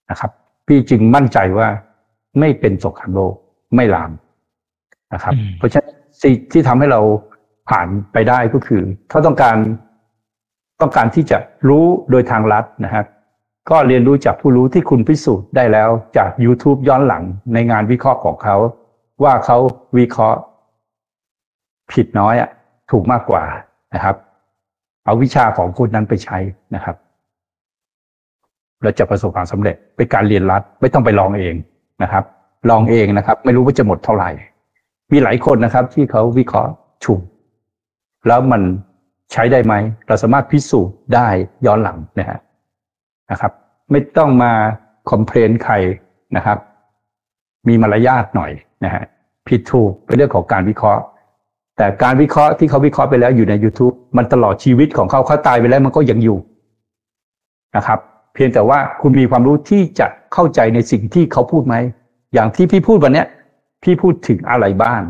[0.10, 0.32] นะครับ
[0.68, 1.68] พี่จึงมั่นใจว่า
[2.40, 3.34] ไม่เป็นสงครามโลก
[3.76, 4.12] ไม่ลาม
[5.14, 7.02] นะครับอืมเพราะฉะนั้นสิ่งที่ทำให้เรา
[7.70, 9.58] ผ่านไปได้ก็คือ ถ้าต้องการ
[10.82, 11.38] ต้องการที่จะ
[11.70, 13.06] รู้โดยทางลัดนะครับ
[13.70, 17.24] ก็เรียนรู้จากผู้รู้ที่คุณพิสูจน์ได้แล้วจาก YouTube ย้อนหลัง
[17.54, 18.56] ในงานวิเคราะห์ของเขา
[19.24, 19.58] ว่าเขา
[19.98, 20.40] วิเคราะห์
[21.92, 22.50] ผิดน้อยอะ
[22.92, 23.44] ถูกมากกว่า
[23.94, 24.16] นะครับ
[25.06, 26.38] เอาวิชาของคนนั้นไปใช้
[26.76, 26.96] นะครับ
[28.82, 31.56] แล้วจะประสบความสำเร็จเป็นการเรียนรัดไม่ต้องไปลองเอง
[32.04, 32.24] นะครับ
[32.70, 34.30] ลองเองนะครับ ไม่รู้ว่าจะหมดเท่าไหร่
[35.12, 36.72] มีหลายคนนะครับ ที่เขาวิเคราะห์
[37.06, 37.22] ถูก
[38.28, 38.62] แล้วมัน
[39.32, 39.74] ใช้ได้ไหม
[40.08, 41.28] เราสามารถพิสูจน์ได้
[41.66, 42.40] ย้อนหลังนะฮะ
[43.32, 43.52] นะครับ
[43.92, 44.52] ไม่ต้องมา
[45.10, 45.74] คอมเพลนใคร
[46.38, 46.58] นะครับ
[47.68, 48.52] มีมารยาทหน่อย
[48.86, 49.04] นะฮะ
[49.48, 51.02] ผิดถูกเป็นเรื่องของการวิเคราะห์
[51.78, 56.38] แต่การวิเคราะห์ที่เขาวิเคราะห์ไปแล้วอยู่ใน YouTube มันตลอดชีวิตของเขาเขาตายไปแล้วมันก็ยังอยู่
[57.76, 58.00] นะครับ
[58.36, 61.76] เพียงแต่ว่าคุณมีความรู้ที่จะเข้าใจในสิ่งที่เขาพูดไหม
[62.34, 63.28] อย่างที่พี่พูดวันเนี้ย
[63.84, 65.02] พี่พูดถึงอะไรบ้าง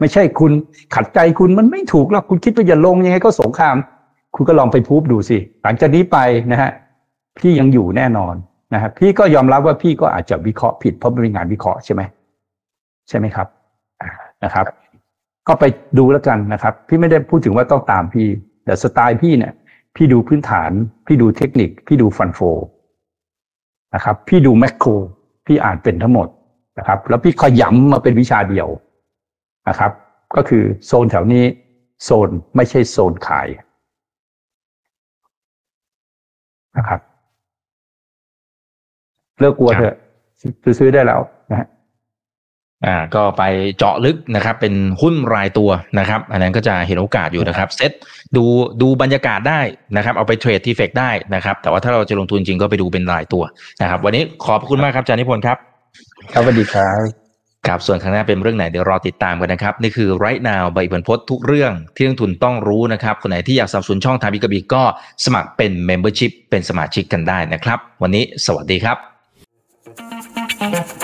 [0.00, 0.52] ไม่ใช่คุณ
[0.94, 3.76] ขัดใจคุณมันไม่ถูกหรอกคุณคิดว่าอย่าลงยังไงก็สงคราม
[4.34, 6.18] คุณก็ลองไปพูดดูสิ หลังจากนี้ไป
[6.52, 6.70] นะฮะ
[7.38, 8.34] พี่ยังอยู่แน่นอน
[8.74, 12.02] นะฮะพี่ก็ยอมรับว่าพี่ก็อาจจะวิเคราะห์ผิดเพราะมันเป็นงานวิเคราะห์ใช่ไหม
[13.08, 13.46] ใช่ไหมครับ
[14.44, 14.66] นะครับ
[15.48, 15.64] ก็ไป
[15.98, 18.26] ดูแล้วกันนะครับ พี่ไม่ได้พูดถึงว่าต้องตามพี่
[18.64, 19.52] แต่สไตล์พี่เนี่ย
[19.96, 20.70] พี่ดูพื้นฐาน
[21.06, 22.40] พี่ดูเทคนิค พี่ดูฟันโฟ
[23.94, 24.90] นะครับ พี่ดูแมคโคร
[25.46, 26.28] พี่อ่านเป็นทั้งหมด
[26.78, 28.68] นะครับ แล้วพี่ขยำมาเป็นวิชาเดียว
[29.68, 29.92] นะครับ
[30.36, 31.44] ก็คือโซนแถวนี้
[32.04, 33.48] โซนไม่ใช่โซนขาย
[36.76, 37.00] นะครับ
[39.38, 39.94] เลิกกลัวเถอะ
[40.78, 41.20] ซื้อได้แล้ว
[42.86, 43.42] อ่าก็ไป
[43.78, 47.92] เจาะลึกนะครับเป็นหุ้นรายตัวนะครับ อันนั้นก็จะเห็นโอกาสอยู่นะครับเซต
[48.36, 48.44] ดู
[48.82, 49.60] ดูบรรยากาศได้
[49.96, 53.42] นะครับเอาไปเทรดทีเฟกได้นะครับแต่ว่าถ้าเราจะลงทุนจริงก็ไปดูเป็นรายตัว
[53.82, 55.56] นะครับ วันนี้ขอบคุณมากครับอาจารย์นิพนธ์ครับ
[56.32, 57.02] ครับสวัสดีครับ
[57.66, 64.82] ครับส่วนข้างหน้าเป็นเรื่องไหนเดี๋ยวรอติดตามกันนะครับ นี่คือ right now ใบบรรพตทุกเรื่องที่นักทุนต้องรู้นะครับคนไหนที่อยากสนับสนุนช่องทางบิกบีก็
[65.24, 68.94] สมัครเป็น membership เป็นสมาชิกกันได้นะครับ วันนี้สวัสดีครั
[71.00, 71.03] บ